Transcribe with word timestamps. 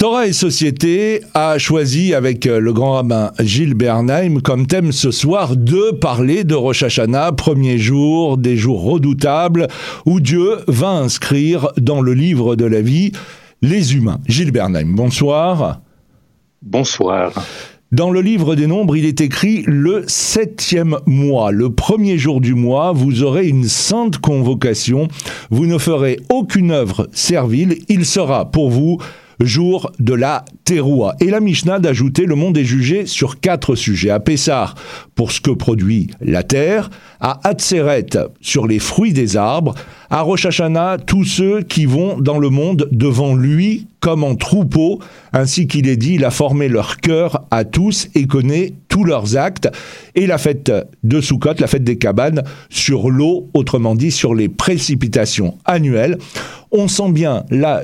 Torah 0.00 0.26
et 0.26 0.32
Société 0.32 1.20
a 1.34 1.58
choisi 1.58 2.14
avec 2.14 2.46
euh, 2.46 2.58
le 2.58 2.72
grand 2.72 2.92
rabbin 2.92 3.32
Gilles 3.38 3.74
Bernheim 3.74 4.40
comme 4.40 4.66
thème 4.66 4.92
ce 4.92 5.10
soir 5.10 5.56
de 5.56 5.90
parler 5.90 6.42
de 6.42 6.54
Rosh 6.54 6.84
Hashanah, 6.84 7.32
premier 7.32 7.76
jour, 7.76 8.38
des 8.38 8.56
jours 8.56 8.82
redoutables, 8.82 9.68
où 10.06 10.20
Dieu 10.20 10.60
va 10.68 10.88
inscrire 10.88 11.68
dans 11.76 12.00
le 12.00 12.14
livre 12.14 12.56
de 12.56 12.64
la 12.64 12.80
vie 12.80 13.12
les 13.60 13.94
humains. 13.94 14.20
Gilles 14.26 14.52
Bernheim, 14.52 14.86
bonsoir. 14.86 15.82
Bonsoir. 16.62 17.34
Dans 17.92 18.10
le 18.10 18.22
livre 18.22 18.54
des 18.54 18.66
nombres, 18.66 18.96
il 18.96 19.04
est 19.04 19.20
écrit 19.20 19.64
le 19.66 20.04
septième 20.06 20.96
mois, 21.04 21.52
le 21.52 21.68
premier 21.74 22.16
jour 22.16 22.40
du 22.40 22.54
mois, 22.54 22.92
vous 22.92 23.22
aurez 23.22 23.48
une 23.48 23.64
sainte 23.64 24.16
convocation, 24.16 25.08
vous 25.50 25.66
ne 25.66 25.76
ferez 25.76 26.20
aucune 26.30 26.70
œuvre 26.70 27.06
servile, 27.12 27.76
il 27.90 28.06
sera 28.06 28.50
pour 28.50 28.70
vous 28.70 28.96
jour 29.44 29.92
de 29.98 30.14
la 30.14 30.44
Teroua. 30.64 31.14
Et 31.20 31.30
la 31.30 31.40
Mishnah 31.40 31.78
d'ajouter 31.78 32.26
le 32.26 32.34
monde 32.34 32.58
est 32.58 32.64
jugé 32.64 33.06
sur 33.06 33.40
quatre 33.40 33.74
sujets. 33.74 34.10
À 34.10 34.20
Pessar, 34.20 34.74
pour 35.14 35.32
ce 35.32 35.40
que 35.40 35.50
produit 35.50 36.08
la 36.20 36.42
terre, 36.42 36.90
à 37.20 37.40
Hatzeret, 37.48 38.06
sur 38.40 38.66
les 38.66 38.78
fruits 38.78 39.12
des 39.12 39.36
arbres, 39.36 39.74
à 40.10 40.22
Rosh 40.22 40.46
Hashanah, 40.46 40.98
tous 40.98 41.24
ceux 41.24 41.62
qui 41.62 41.86
vont 41.86 42.20
dans 42.20 42.38
le 42.38 42.50
monde 42.50 42.88
devant 42.92 43.34
lui 43.34 43.86
comme 44.00 44.24
en 44.24 44.34
troupeau, 44.34 44.98
ainsi 45.32 45.66
qu'il 45.66 45.86
est 45.86 45.96
dit, 45.96 46.14
il 46.14 46.24
a 46.24 46.30
formé 46.30 46.68
leur 46.68 46.96
cœur 46.96 47.44
à 47.50 47.64
tous 47.64 48.08
et 48.14 48.26
connaît 48.26 48.72
leurs 49.04 49.36
actes, 49.36 49.68
et 50.14 50.26
la 50.26 50.38
fête 50.38 50.72
de 51.02 51.20
Sukkot, 51.20 51.54
la 51.58 51.66
fête 51.66 51.84
des 51.84 51.98
cabanes, 51.98 52.42
sur 52.68 53.10
l'eau, 53.10 53.48
autrement 53.54 53.94
dit 53.94 54.10
sur 54.10 54.34
les 54.34 54.48
précipitations 54.48 55.58
annuelles. 55.64 56.18
On 56.72 56.88
sent 56.88 57.12
bien 57.12 57.44
là, 57.50 57.82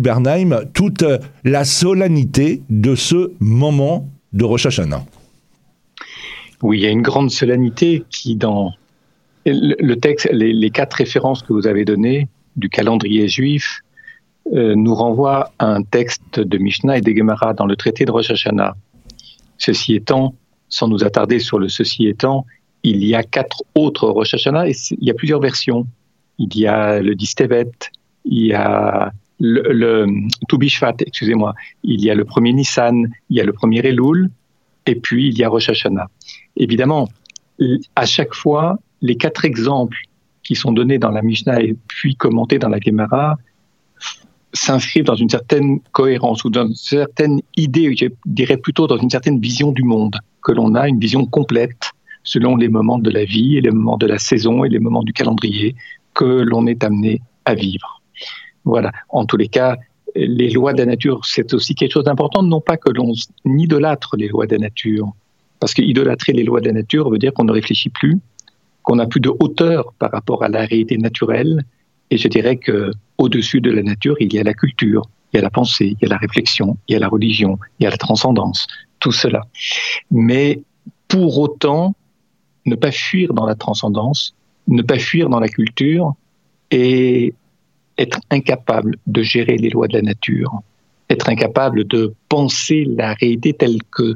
Bernheim, 0.00 0.60
toute 0.72 1.04
la 1.44 1.64
solennité 1.64 2.62
de 2.70 2.94
ce 2.94 3.32
moment 3.40 4.08
de 4.32 4.44
Rosh 4.44 4.66
Hashanah. 4.66 5.04
Oui, 6.62 6.78
il 6.78 6.82
y 6.82 6.86
a 6.86 6.90
une 6.90 7.02
grande 7.02 7.30
solennité 7.30 8.04
qui, 8.10 8.36
dans 8.36 8.72
le 9.46 9.94
texte, 9.94 10.28
les, 10.32 10.70
quatre 10.70 10.94
références 10.94 11.42
que 11.42 11.52
vous 11.52 11.66
avez 11.66 11.84
données 11.84 12.28
du 12.56 12.68
calendrier 12.68 13.28
juif, 13.28 13.80
euh, 14.52 14.74
nous 14.74 14.94
renvoient 14.94 15.52
à 15.58 15.66
un 15.66 15.82
texte 15.82 16.38
de 16.38 16.58
Mishnah 16.58 16.98
et 16.98 17.00
de 17.00 17.12
Gemara 17.12 17.54
dans 17.54 17.66
le 17.66 17.76
traité 17.76 18.04
de 18.04 18.10
Rosh 18.10 18.30
Hashanah. 18.30 18.74
Ceci 19.64 19.94
étant, 19.94 20.34
sans 20.68 20.88
nous 20.88 21.04
attarder 21.04 21.38
sur 21.38 21.58
le 21.58 21.68
ceci 21.68 22.06
étant, 22.06 22.44
il 22.82 23.02
y 23.02 23.14
a 23.14 23.22
quatre 23.22 23.62
autres 23.74 24.06
Rosh 24.08 24.34
Hashanah 24.34 24.68
et 24.68 24.74
il 24.90 25.04
y 25.08 25.10
a 25.10 25.14
plusieurs 25.14 25.40
versions. 25.40 25.86
Il 26.38 26.54
y 26.54 26.66
a 26.66 27.00
le 27.00 27.14
Distevet, 27.14 27.70
il 28.26 28.46
y 28.46 28.52
a 28.52 29.10
le, 29.40 29.62
le 29.72 30.06
excusez-moi, 31.00 31.54
il 31.82 32.04
y 32.04 32.10
a 32.10 32.14
le 32.14 32.24
premier 32.24 32.52
Nissan, 32.52 33.08
il 33.30 33.36
y 33.36 33.40
a 33.40 33.44
le 33.44 33.54
premier 33.54 33.80
Elul, 33.80 34.30
et 34.84 34.96
puis 34.96 35.28
il 35.28 35.38
y 35.38 35.44
a 35.44 35.48
Rosh 35.48 35.70
Hashanah. 35.70 36.08
Évidemment, 36.56 37.08
à 37.96 38.04
chaque 38.04 38.34
fois, 38.34 38.78
les 39.00 39.16
quatre 39.16 39.46
exemples 39.46 39.98
qui 40.42 40.56
sont 40.56 40.72
donnés 40.72 40.98
dans 40.98 41.10
la 41.10 41.22
Mishnah 41.22 41.62
et 41.62 41.74
puis 41.88 42.16
commentés 42.16 42.58
dans 42.58 42.68
la 42.68 42.80
Gemara 42.80 43.38
s'inscrivent 44.54 45.04
dans 45.04 45.16
une 45.16 45.28
certaine 45.28 45.80
cohérence 45.92 46.44
ou 46.44 46.50
dans 46.50 46.66
une 46.66 46.74
certaine 46.74 47.40
idée, 47.56 47.94
je 47.96 48.06
dirais 48.24 48.56
plutôt 48.56 48.86
dans 48.86 48.96
une 48.96 49.10
certaine 49.10 49.40
vision 49.40 49.72
du 49.72 49.82
monde, 49.82 50.16
que 50.42 50.52
l'on 50.52 50.74
a 50.74 50.88
une 50.88 50.98
vision 50.98 51.26
complète 51.26 51.90
selon 52.22 52.56
les 52.56 52.68
moments 52.68 52.98
de 52.98 53.10
la 53.10 53.24
vie 53.24 53.56
et 53.56 53.60
les 53.60 53.70
moments 53.70 53.98
de 53.98 54.06
la 54.06 54.18
saison 54.18 54.64
et 54.64 54.68
les 54.68 54.78
moments 54.78 55.02
du 55.02 55.12
calendrier, 55.12 55.74
que 56.14 56.24
l'on 56.24 56.66
est 56.66 56.82
amené 56.82 57.20
à 57.44 57.54
vivre. 57.54 58.00
Voilà. 58.64 58.92
En 59.10 59.26
tous 59.26 59.36
les 59.36 59.48
cas, 59.48 59.76
les 60.14 60.50
lois 60.50 60.72
de 60.72 60.78
la 60.78 60.86
nature, 60.86 61.24
c'est 61.24 61.52
aussi 61.52 61.74
quelque 61.74 61.92
chose 61.92 62.04
d'important, 62.04 62.42
non 62.42 62.60
pas 62.60 62.76
que 62.76 62.90
l'on 62.90 63.12
idolâtre 63.44 64.16
les 64.16 64.28
lois 64.28 64.46
de 64.46 64.52
la 64.52 64.58
nature, 64.58 65.12
parce 65.60 65.74
que 65.74 65.82
idolâtrer 65.82 66.32
les 66.32 66.44
lois 66.44 66.60
de 66.60 66.66
la 66.66 66.72
nature 66.72 67.10
veut 67.10 67.18
dire 67.18 67.34
qu'on 67.34 67.44
ne 67.44 67.52
réfléchit 67.52 67.90
plus, 67.90 68.20
qu'on 68.82 68.96
n'a 68.96 69.06
plus 69.06 69.20
de 69.20 69.32
hauteur 69.40 69.92
par 69.98 70.12
rapport 70.12 70.44
à 70.44 70.48
la 70.48 70.64
réalité 70.64 70.96
naturelle, 70.96 71.64
et 72.10 72.18
je 72.18 72.28
dirais 72.28 72.56
que 72.56 72.90
au-dessus 73.18 73.60
de 73.60 73.70
la 73.70 73.82
nature, 73.82 74.16
il 74.20 74.32
y 74.32 74.38
a 74.38 74.42
la 74.42 74.54
culture, 74.54 75.08
il 75.32 75.36
y 75.36 75.40
a 75.40 75.42
la 75.42 75.50
pensée, 75.50 75.96
il 76.00 76.02
y 76.02 76.06
a 76.06 76.08
la 76.08 76.18
réflexion, 76.18 76.76
il 76.88 76.92
y 76.92 76.96
a 76.96 76.98
la 76.98 77.08
religion, 77.08 77.58
il 77.78 77.84
y 77.84 77.86
a 77.86 77.90
la 77.90 77.96
transcendance, 77.96 78.66
tout 79.00 79.12
cela. 79.12 79.42
Mais 80.10 80.62
pour 81.08 81.38
autant, 81.38 81.94
ne 82.66 82.74
pas 82.76 82.92
fuir 82.92 83.34
dans 83.34 83.46
la 83.46 83.54
transcendance, 83.54 84.34
ne 84.68 84.82
pas 84.82 84.98
fuir 84.98 85.28
dans 85.28 85.40
la 85.40 85.48
culture 85.48 86.14
et 86.70 87.34
être 87.98 88.20
incapable 88.30 88.96
de 89.06 89.22
gérer 89.22 89.56
les 89.56 89.70
lois 89.70 89.86
de 89.86 89.94
la 89.94 90.02
nature, 90.02 90.60
être 91.10 91.28
incapable 91.28 91.84
de 91.84 92.14
penser 92.28 92.84
la 92.84 93.14
réalité 93.14 93.52
telle 93.52 93.78
que 93.90 94.14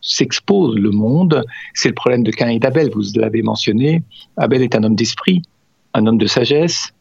s'expose 0.00 0.76
le 0.76 0.90
monde. 0.90 1.42
C'est 1.74 1.88
le 1.88 1.94
problème 1.94 2.22
de 2.22 2.30
Cain 2.30 2.48
et 2.48 2.58
d'Abel, 2.58 2.90
vous 2.90 3.02
l'avez 3.16 3.42
mentionné. 3.42 4.02
Abel 4.36 4.62
est 4.62 4.74
un 4.74 4.84
homme 4.84 4.96
d'esprit, 4.96 5.42
un 5.94 6.06
homme 6.06 6.18
de 6.18 6.26
sagesse, 6.26 6.92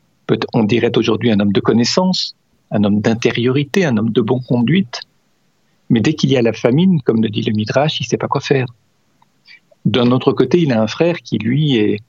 on 0.53 0.63
dirait 0.63 0.97
aujourd'hui 0.97 1.31
un 1.31 1.39
homme 1.39 1.53
de 1.53 1.59
connaissance, 1.59 2.35
un 2.71 2.83
homme 2.83 3.01
d'intériorité, 3.01 3.85
un 3.85 3.97
homme 3.97 4.11
de 4.11 4.21
bonne 4.21 4.43
conduite. 4.43 5.01
Mais 5.89 5.99
dès 5.99 6.13
qu'il 6.13 6.31
y 6.31 6.37
a 6.37 6.41
la 6.41 6.53
famine, 6.53 7.01
comme 7.01 7.21
le 7.21 7.29
dit 7.29 7.43
le 7.43 7.53
Midrash, 7.53 7.99
il 7.99 8.03
ne 8.03 8.07
sait 8.07 8.17
pas 8.17 8.27
quoi 8.27 8.41
faire. 8.41 8.65
D'un 9.85 10.11
autre 10.11 10.31
côté, 10.31 10.59
il 10.59 10.71
a 10.71 10.81
un 10.81 10.87
frère 10.87 11.17
qui, 11.17 11.37
lui, 11.37 11.99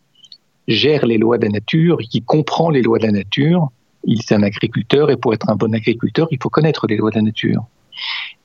gère 0.67 1.07
les 1.07 1.19
lois 1.19 1.39
de 1.39 1.45
la 1.45 1.51
nature, 1.51 1.99
qui 1.99 2.23
comprend 2.23 2.71
les 2.71 2.83
lois 2.83 2.99
de 2.99 3.05
la 3.05 3.13
nature. 3.13 3.69
Il 4.05 4.21
est 4.21 4.33
un 4.33 4.43
agriculteur 4.43 5.11
et 5.11 5.17
pour 5.17 5.35
être 5.35 5.49
un 5.51 5.57
bon 5.57 5.75
agriculteur, 5.75 6.29
il 6.31 6.39
faut 6.43 6.49
connaître 6.49 6.87
les 6.87 6.97
lois 6.97 7.11
de 7.11 7.17
la 7.17 7.23
nature. 7.23 7.65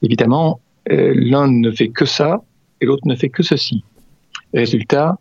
Évidemment, 0.01 0.59
euh, 0.91 1.13
l'un 1.15 1.47
ne 1.47 1.71
fait 1.71 1.89
que 1.89 2.05
ça 2.05 2.41
et 2.79 2.85
l'autre 2.85 3.03
ne 3.05 3.15
fait 3.15 3.29
que 3.29 3.43
ceci. 3.43 3.83
Résultat, 4.53 5.17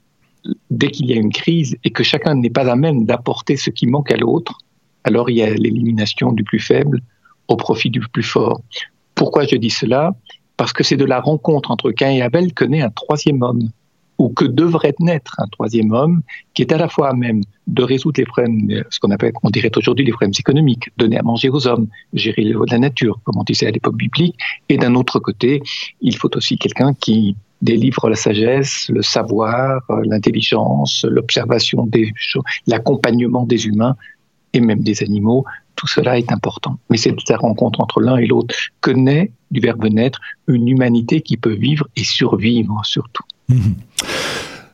dès 0.70 0.90
qu'il 0.90 1.06
y 1.06 1.12
a 1.12 1.16
une 1.16 1.32
crise 1.32 1.76
et 1.84 1.90
que 1.90 2.02
chacun 2.02 2.34
n'est 2.34 2.50
pas 2.50 2.70
à 2.70 2.76
même 2.76 3.04
d'apporter 3.04 3.56
ce 3.56 3.70
qui 3.70 3.86
manque 3.86 4.10
à 4.10 4.16
l'autre, 4.16 4.58
alors 5.04 5.30
il 5.30 5.36
y 5.36 5.42
a 5.42 5.50
l'élimination 5.54 6.32
du 6.32 6.44
plus 6.44 6.60
faible 6.60 7.00
au 7.48 7.56
profit 7.56 7.90
du 7.90 8.00
plus 8.00 8.22
fort. 8.22 8.60
Pourquoi 9.14 9.44
je 9.46 9.56
dis 9.56 9.70
cela? 9.70 10.14
Parce 10.56 10.72
que 10.72 10.84
c'est 10.84 10.96
de 10.96 11.04
la 11.04 11.20
rencontre 11.20 11.70
entre 11.70 11.90
Cain 11.90 12.10
et 12.10 12.22
Abel 12.22 12.52
que 12.52 12.64
naît 12.64 12.82
un 12.82 12.90
troisième 12.90 13.42
homme 13.42 13.70
ou 14.18 14.28
que 14.28 14.44
devrait 14.44 14.94
naître 15.00 15.34
un 15.38 15.46
troisième 15.46 15.92
homme 15.92 16.20
qui 16.52 16.60
est 16.60 16.72
à 16.72 16.76
la 16.76 16.88
fois 16.88 17.08
à 17.08 17.14
même 17.14 17.40
de 17.66 17.82
résoudre 17.82 18.20
les 18.20 18.26
problèmes, 18.26 18.84
ce 18.90 19.00
qu'on 19.00 19.10
appelle, 19.10 19.32
on 19.42 19.48
dirait 19.48 19.70
aujourd'hui 19.74 20.04
les 20.04 20.12
problèmes 20.12 20.34
économiques, 20.38 20.90
donner 20.98 21.16
à 21.16 21.22
manger 21.22 21.48
aux 21.48 21.66
hommes, 21.66 21.88
gérer 22.12 22.44
la 22.44 22.78
nature, 22.78 23.18
comme 23.24 23.38
on 23.38 23.44
disait 23.44 23.66
à 23.66 23.70
l'époque 23.70 23.96
biblique, 23.96 24.36
et 24.68 24.76
d'un 24.76 24.94
autre 24.94 25.20
côté, 25.20 25.62
il 26.02 26.14
faut 26.16 26.36
aussi 26.36 26.58
quelqu'un 26.58 26.92
qui 26.92 27.34
délivre 27.62 28.09
la 28.09 28.16
sagesse, 28.16 28.87
le 28.88 29.03
savoir, 29.03 29.82
l'intelligence, 30.04 31.04
l'observation 31.09 31.87
des 31.87 32.12
choses, 32.16 32.43
l'accompagnement 32.66 33.44
des 33.44 33.66
humains 33.66 33.97
et 34.53 34.60
même 34.60 34.82
des 34.82 35.03
animaux. 35.03 35.44
Tout 35.76 35.87
cela 35.87 36.19
est 36.19 36.32
important. 36.32 36.78
Mais 36.91 36.97
c'est 36.97 37.15
la 37.28 37.37
rencontre 37.37 37.81
entre 37.81 38.00
l'un 38.00 38.16
et 38.16 38.26
l'autre 38.26 38.54
que 38.81 38.91
naît 38.91 39.32
du 39.50 39.60
verbe 39.60 39.87
naître 39.87 40.21
une 40.47 40.69
humanité 40.69 41.21
qui 41.21 41.37
peut 41.37 41.54
vivre 41.54 41.87
et 41.97 42.04
survivre 42.04 42.81
surtout. 42.84 43.25
Mhm. 43.48 43.75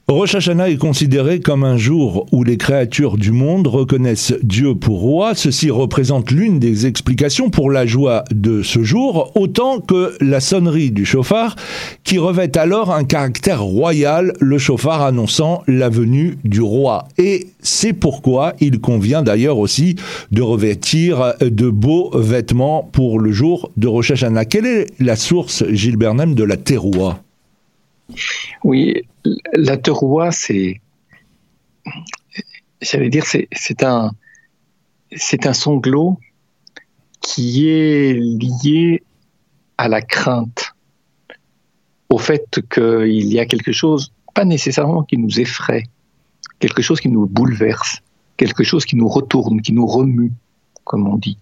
Rosh 0.09 0.37
Hashanah 0.37 0.71
est 0.71 0.77
considéré 0.77 1.41
comme 1.41 1.65
un 1.65 1.77
jour 1.77 2.27
où 2.31 2.45
les 2.45 2.57
créatures 2.59 3.19
du 3.19 3.33
monde 3.33 3.67
reconnaissent 3.67 4.35
Dieu 4.41 4.77
pour 4.77 5.01
roi. 5.01 5.35
Ceci 5.35 5.69
représente 5.69 6.31
l'une 6.31 6.61
des 6.61 6.87
explications 6.87 7.51
pour 7.51 7.73
la 7.73 7.87
joie 7.87 8.23
de 8.33 8.63
ce 8.63 8.85
jour, 8.85 9.33
autant 9.35 9.81
que 9.81 10.17
la 10.21 10.39
sonnerie 10.39 10.93
du 10.93 11.05
chauffard, 11.05 11.57
qui 12.05 12.19
revêt 12.19 12.57
alors 12.57 12.95
un 12.95 13.03
caractère 13.03 13.63
royal, 13.63 14.33
le 14.39 14.59
chauffard 14.59 15.03
annonçant 15.03 15.65
la 15.67 15.89
venue 15.89 16.39
du 16.45 16.61
roi. 16.61 17.09
Et 17.19 17.49
c'est 17.59 17.93
pourquoi 17.93 18.53
il 18.61 18.79
convient 18.79 19.25
d'ailleurs 19.25 19.59
aussi 19.59 19.97
de 20.31 20.41
revêtir 20.41 21.35
de 21.41 21.69
beaux 21.69 22.17
vêtements 22.17 22.89
pour 22.93 23.19
le 23.19 23.33
jour 23.33 23.73
de 23.77 23.89
Rosh 23.89 24.13
Hashanah. 24.13 24.45
Quelle 24.45 24.67
est 24.67 24.87
la 25.01 25.17
source, 25.17 25.65
Gilles 25.69 25.97
Bernheim, 25.97 26.35
de 26.35 26.45
la 26.45 26.57
terroir? 26.57 27.26
Oui, 28.65 29.03
la 29.55 29.77
teroua, 29.77 30.31
c'est, 30.31 30.81
j'allais 32.81 33.09
dire, 33.09 33.25
c'est 33.27 33.83
un, 33.83 34.13
c'est 35.15 35.47
un 35.47 35.53
sanglot 35.53 36.19
qui 37.21 37.69
est 37.69 38.13
lié 38.13 39.03
à 39.79 39.89
la 39.89 40.01
crainte, 40.03 40.73
au 42.09 42.19
fait 42.19 42.61
qu'il 42.71 43.33
y 43.33 43.39
a 43.39 43.47
quelque 43.47 43.73
chose, 43.73 44.13
pas 44.35 44.45
nécessairement 44.45 45.03
qui 45.03 45.19
nous 45.19 45.41
effraie, 45.41 45.85
quelque 46.59 46.83
chose 46.83 47.01
qui 47.01 47.09
nous 47.09 47.27
bouleverse, 47.27 48.03
quelque 48.37 48.65
chose 48.65 48.85
qui 48.85 48.97
nous 48.97 49.09
retourne, 49.09 49.61
qui 49.61 49.73
nous 49.73 49.87
remue, 49.87 50.33
comme 50.85 51.09
on 51.09 51.17
dit. 51.17 51.39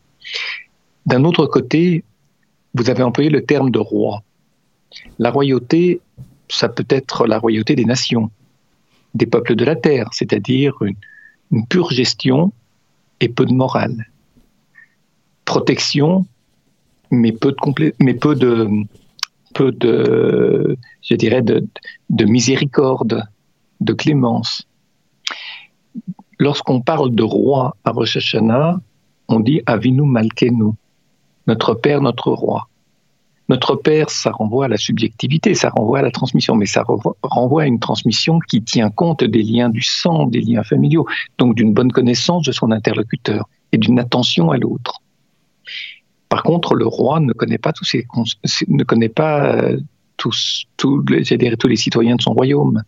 D'un 1.07 1.25
autre 1.25 1.47
côté, 1.47 2.05
vous 2.75 2.89
avez 2.91 3.03
employé 3.03 3.31
le 3.31 3.45
terme 3.45 3.71
de 3.71 3.79
roi. 3.79 4.23
La 5.19 5.31
royauté, 5.31 6.01
ça 6.49 6.69
peut 6.69 6.87
être 6.89 7.27
la 7.27 7.39
royauté 7.39 7.75
des 7.75 7.85
nations, 7.85 8.31
des 9.15 9.27
peuples 9.27 9.55
de 9.55 9.65
la 9.65 9.77
terre, 9.77 10.09
c'est-à-dire 10.13 10.75
une, 10.83 10.97
pure 11.69 11.91
gestion 11.91 12.53
et 13.21 13.29
peu 13.29 13.45
de 13.45 13.53
morale. 13.53 14.07
Protection 15.45 16.27
mais 17.11 17.33
peu 17.33 17.53
de 17.53 17.95
mais 18.01 18.15
peu 18.15 18.35
de, 18.35 18.69
peu 19.55 19.73
de, 19.73 20.77
je 21.03 21.15
dirais, 21.15 21.43
de, 21.43 21.67
de 22.11 22.25
miséricorde, 22.25 23.23
de 23.81 23.93
clémence. 23.93 24.67
Lorsqu'on 26.39 26.81
parle 26.81 27.15
de 27.15 27.23
roi 27.23 27.77
à 27.85 27.93
Rosh 27.93 28.17
Hashanah, 28.17 28.81
on 29.29 29.41
dit 29.41 29.63
Avinu 29.67 30.03
Malkenu, 30.03 30.73
notre 31.47 31.75
Père, 31.75 32.03
notre 32.03 32.33
roi. 32.33 32.69
Notre 33.49 33.77
Père, 33.77 34.09
ça 34.09 34.31
renvoie 34.31 34.65
à 34.67 34.69
la 34.69 34.79
subjectivité, 34.79 35.55
ça 35.55 35.69
renvoie 35.69 35.99
à 35.99 36.03
la 36.03 36.11
transmission, 36.11 36.55
mais 36.55 36.65
ça 36.67 36.83
renvoie 37.23 37.63
à 37.63 37.67
une 37.67 37.79
transmission 37.79 38.39
qui 38.39 38.63
tient 38.63 38.91
compte 38.91 39.23
des 39.23 39.43
liens 39.43 39.69
du 39.69 39.83
sang, 39.83 40.27
des 40.27 40.41
liens 40.41 40.63
familiaux, 40.63 41.07
donc 41.37 41.55
d'une 41.55 41.75
bonne 41.75 41.93
connaissance 41.93 42.45
de 42.45 42.53
son 42.53 42.71
interlocuteur 42.71 43.49
et 43.73 43.79
d'une 43.79 43.99
attention 43.99 44.51
à 44.51 44.57
l'autre. 44.57 45.03
Par 46.31 46.43
contre, 46.43 46.75
le 46.75 46.87
roi 46.87 47.21
ne 47.21 47.33
connaît 47.35 47.59
pas 47.59 47.73
tous 47.73 47.87
les 51.69 51.77
citoyens 51.77 52.17
de 52.17 52.23
son 52.23 52.33
royaume. 52.33 52.83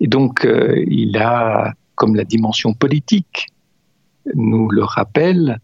Et 0.00 0.08
donc, 0.08 0.44
euh, 0.44 0.84
il 0.88 1.16
a, 1.16 1.72
comme 1.94 2.16
la 2.16 2.24
dimension 2.24 2.74
politique 2.74 3.46
nous 4.34 4.68
le 4.70 4.82
rappelle, 4.82 5.60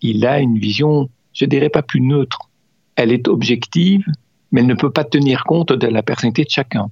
il 0.00 0.26
a 0.26 0.40
une 0.40 0.58
vision, 0.58 1.08
je 1.32 1.44
dirais 1.44 1.68
pas 1.68 1.82
plus 1.82 2.00
neutre, 2.00 2.45
elle 2.96 3.12
est 3.12 3.28
objective, 3.28 4.04
mais 4.50 4.62
elle 4.62 4.66
ne 4.66 4.74
peut 4.74 4.90
pas 4.90 5.04
tenir 5.04 5.44
compte 5.44 5.72
de 5.72 5.86
la 5.86 6.02
personnalité 6.02 6.44
de 6.44 6.50
chacun. 6.50 6.90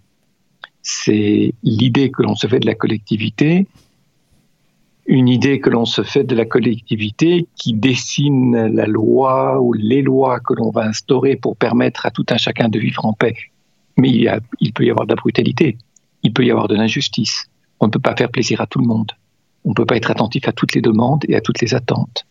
C'est 0.83 1.55
l'idée 1.63 2.11
que 2.11 2.23
l'on 2.23 2.35
se 2.35 2.47
fait 2.47 2.61
de 2.61 2.67
la 2.67 2.75
collectivité, 2.75 3.67
une 5.07 5.29
idée 5.29 5.61
que 5.61 5.71
l'on 5.71 5.85
se 5.85 6.03
fait 6.03 6.25
de 6.25 6.35
la 6.35 6.45
collectivité 6.45 7.47
qui 7.57 7.75
dessine 7.75 8.75
la 8.75 8.87
loi 8.87 9.61
ou 9.61 9.73
les 9.73 10.03
lois 10.03 10.41
que 10.41 10.55
l'on 10.55 10.71
va 10.71 10.85
instaurer 10.87 11.37
pour 11.37 11.57
permettre 11.57 12.07
à 12.07 12.11
tout 12.11 12.25
un 12.31 12.37
chacun 12.37 12.69
de 12.69 12.79
vivre 12.79 13.05
en 13.05 13.13
paix. 13.13 13.37
Mais 13.97 14.11
il, 14.11 14.73
peut 14.73 14.85
y 14.85 14.91
avoir 14.91 15.07
de 15.07 15.13
la 15.13 15.17
brutalité, 15.17 15.79
il 16.23 16.33
peut 16.33 16.45
y 16.45 16.51
avoir 16.51 16.69
de 16.69 16.75
l'injustice. 16.75 17.47
On 17.81 17.87
ne 17.87 17.91
peut 17.91 17.99
pas 17.99 18.17
faire 18.17 18.31
plaisir 18.31 18.61
à 18.61 18.67
tout 18.67 18.79
le 18.79 18.87
monde. 18.87 19.13
On 19.65 19.71
ne 19.71 19.75
peut 19.75 19.87
pas 19.87 19.97
être 19.97 20.11
attentif 20.11 20.49
à 20.49 20.53
toutes 20.53 20.75
les 20.75 20.81
demandes 20.81 21.25
et 21.29 21.37
à 21.37 21.41
toutes 21.41 21.61
les 21.61 21.75
attentes. 21.75 22.27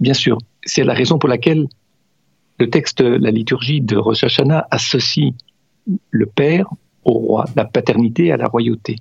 Bien 0.00 0.14
sûr, 0.14 0.38
c'est 0.64 0.84
la 0.84 0.94
raison 0.94 1.18
pour 1.18 1.28
laquelle 1.28 1.66
le 2.58 2.70
texte, 2.70 3.00
la 3.00 3.30
liturgie 3.30 3.80
de 3.80 3.96
Rosh 3.96 4.24
Hashanah 4.24 4.66
associe 4.70 5.32
le 6.10 6.26
Père 6.26 6.66
au 7.04 7.12
roi, 7.12 7.44
la 7.56 7.64
paternité 7.64 8.32
à 8.32 8.36
la 8.36 8.46
royauté. 8.46 8.96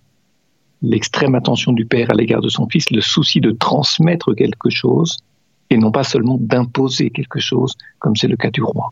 L'extrême 0.81 1.35
attention 1.35 1.73
du 1.73 1.85
Père 1.85 2.11
à 2.11 2.13
l'égard 2.13 2.41
de 2.41 2.49
son 2.49 2.67
Fils, 2.69 2.89
le 2.91 3.01
souci 3.01 3.41
de 3.41 3.51
transmettre 3.51 4.33
quelque 4.33 4.69
chose 4.69 5.17
et 5.69 5.77
non 5.77 5.91
pas 5.91 6.03
seulement 6.03 6.37
d'imposer 6.39 7.09
quelque 7.09 7.39
chose, 7.39 7.73
comme 7.99 8.15
c'est 8.15 8.27
le 8.27 8.37
cas 8.37 8.51
du 8.51 8.61
roi. 8.61 8.91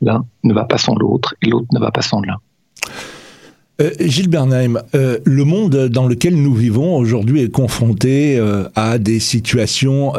L'un 0.00 0.26
ne 0.42 0.52
va 0.52 0.64
pas 0.64 0.78
sans 0.78 0.94
l'autre 0.96 1.34
et 1.40 1.46
l'autre 1.46 1.68
ne 1.72 1.78
va 1.78 1.90
pas 1.90 2.02
sans 2.02 2.20
l'un. 2.20 2.36
Euh, 3.80 3.90
Gilles 3.98 4.28
Bernheim, 4.28 4.80
euh, 4.94 5.18
le 5.24 5.44
monde 5.44 5.88
dans 5.88 6.06
lequel 6.06 6.36
nous 6.36 6.54
vivons 6.54 6.96
aujourd'hui 6.96 7.42
est 7.42 7.50
confronté 7.50 8.38
euh, 8.38 8.68
à 8.76 8.98
des 8.98 9.18
situations. 9.18 10.12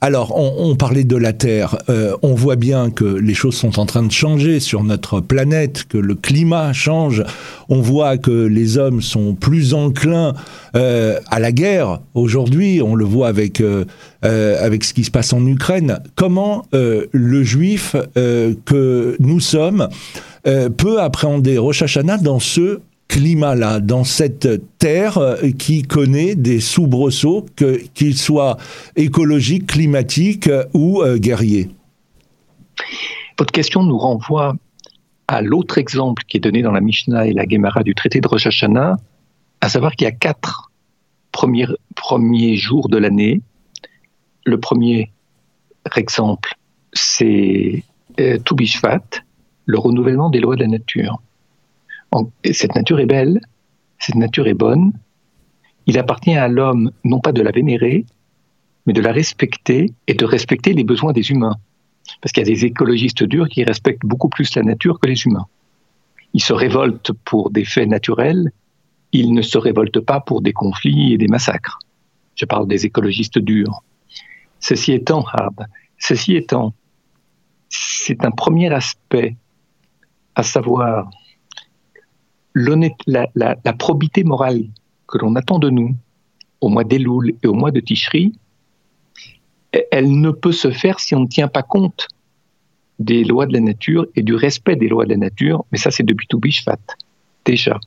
alors, 0.00 0.36
on, 0.36 0.76
parlait 0.76 1.02
de 1.02 1.16
la 1.16 1.32
Terre. 1.32 1.76
on 2.22 2.34
voit 2.34 2.56
bien 2.56 2.90
que 2.90 3.04
les 3.04 3.34
choses 3.34 3.56
sont 3.56 3.78
en 3.80 3.86
train 3.86 4.02
de 4.02 4.12
changer 4.12 4.60
sur 4.60 4.84
notre 4.84 5.20
planète, 5.20 5.84
que 5.88 5.98
le 5.98 6.14
climat 6.14 6.72
change. 6.72 7.24
On 7.68 7.80
voit 7.80 8.16
que 8.16 8.30
les 8.30 8.78
hommes 8.78 9.02
sont 9.02 9.34
plus 9.34 9.74
enclins 9.74 10.34
à 10.74 11.40
la 11.40 11.52
guerre 11.52 12.00
aujourd'hui. 12.14 12.80
On 12.82 12.94
le 12.94 13.04
voit 13.04 13.28
avec 13.28 13.62
avec 14.22 14.84
ce 14.84 14.94
qui 14.94 15.04
se 15.04 15.10
passe 15.10 15.32
en 15.32 15.44
Ukraine. 15.46 15.98
Comment 16.14 16.66
le 16.72 17.42
Juif 17.42 17.96
que 18.14 19.16
nous 19.18 19.40
sommes 19.40 19.88
peut 20.44 21.00
appréhender 21.00 21.58
Rosh 21.58 21.82
Hashanah 21.82 22.18
dans 22.18 22.40
ce 22.40 22.80
climat-là, 23.10 23.80
dans 23.80 24.04
cette 24.04 24.78
terre 24.78 25.18
euh, 25.18 25.50
qui 25.50 25.82
connaît 25.82 26.36
des 26.36 26.60
soubresauts, 26.60 27.44
qu'ils 27.92 28.16
soient 28.16 28.56
écologiques, 28.94 29.66
climatiques 29.66 30.46
euh, 30.46 30.64
ou 30.74 31.02
euh, 31.02 31.18
guerriers 31.18 31.68
Votre 33.36 33.50
question 33.50 33.82
nous 33.82 33.98
renvoie 33.98 34.54
à 35.26 35.42
l'autre 35.42 35.78
exemple 35.78 36.22
qui 36.28 36.36
est 36.36 36.40
donné 36.40 36.62
dans 36.62 36.70
la 36.70 36.80
Mishnah 36.80 37.26
et 37.26 37.32
la 37.32 37.44
Gemara 37.48 37.82
du 37.82 37.96
traité 37.96 38.20
de 38.20 38.28
Rosh 38.28 38.46
Hashanah, 38.46 38.96
à 39.60 39.68
savoir 39.68 39.96
qu'il 39.96 40.04
y 40.04 40.08
a 40.08 40.12
quatre 40.12 40.70
premiers, 41.32 41.66
premiers 41.96 42.56
jours 42.56 42.88
de 42.88 42.96
l'année. 42.96 43.40
Le 44.44 44.60
premier 44.60 45.10
exemple, 45.96 46.54
c'est 46.92 47.82
euh, 48.20 48.38
Toubishvat, 48.38 49.02
le 49.66 49.78
renouvellement 49.80 50.30
des 50.30 50.38
lois 50.38 50.54
de 50.54 50.60
la 50.60 50.68
nature 50.68 51.20
cette 52.52 52.74
nature 52.74 53.00
est 53.00 53.06
belle, 53.06 53.40
cette 53.98 54.16
nature 54.16 54.46
est 54.46 54.54
bonne. 54.54 54.92
Il 55.86 55.98
appartient 55.98 56.34
à 56.34 56.48
l'homme 56.48 56.90
non 57.04 57.20
pas 57.20 57.32
de 57.32 57.42
la 57.42 57.50
vénérer, 57.50 58.06
mais 58.86 58.92
de 58.92 59.00
la 59.00 59.12
respecter 59.12 59.92
et 60.06 60.14
de 60.14 60.24
respecter 60.24 60.72
les 60.72 60.84
besoins 60.84 61.12
des 61.12 61.30
humains. 61.30 61.56
Parce 62.20 62.32
qu'il 62.32 62.46
y 62.46 62.50
a 62.50 62.54
des 62.54 62.64
écologistes 62.64 63.22
durs 63.22 63.48
qui 63.48 63.62
respectent 63.62 64.04
beaucoup 64.04 64.28
plus 64.28 64.54
la 64.56 64.62
nature 64.62 64.98
que 64.98 65.06
les 65.06 65.22
humains. 65.22 65.46
Ils 66.34 66.42
se 66.42 66.52
révoltent 66.52 67.12
pour 67.24 67.50
des 67.50 67.64
faits 67.64 67.88
naturels, 67.88 68.52
ils 69.12 69.32
ne 69.32 69.42
se 69.42 69.58
révoltent 69.58 70.00
pas 70.00 70.20
pour 70.20 70.40
des 70.42 70.52
conflits 70.52 71.12
et 71.12 71.18
des 71.18 71.28
massacres. 71.28 71.78
Je 72.34 72.44
parle 72.44 72.68
des 72.68 72.86
écologistes 72.86 73.38
durs. 73.38 73.82
Ceci 74.60 74.92
étant, 74.92 75.24
ceci 75.98 76.36
étant, 76.36 76.74
c'est 77.68 78.24
un 78.24 78.30
premier 78.30 78.72
aspect, 78.72 79.36
à 80.34 80.42
savoir 80.42 81.10
la, 82.54 83.72
probité 83.78 84.24
morale 84.24 84.64
que 85.06 85.18
l'on 85.18 85.34
attend 85.36 85.58
de 85.58 85.70
nous 85.70 85.94
au 86.60 86.68
mois 86.68 86.84
d'Elul 86.84 87.34
et 87.42 87.46
au 87.46 87.54
mois 87.54 87.70
de 87.70 87.80
Tishri, 87.80 88.34
elle 89.90 90.20
ne 90.20 90.30
peut 90.30 90.52
se 90.52 90.70
faire 90.70 91.00
si 91.00 91.14
on 91.14 91.20
ne 91.20 91.26
tient 91.26 91.48
pas 91.48 91.62
compte 91.62 92.08
des 92.98 93.24
lois 93.24 93.46
de 93.46 93.52
la 93.52 93.60
nature 93.60 94.06
et 94.14 94.22
du 94.22 94.34
respect 94.34 94.76
des 94.76 94.88
lois 94.88 95.04
de 95.04 95.10
la 95.10 95.16
nature, 95.16 95.64
mais 95.72 95.78
ça 95.78 95.90
c'est 95.90 96.02
depuis 96.02 96.26
tout 96.26 96.38
Bishvat, 96.38 96.78
déjà. 97.44 97.78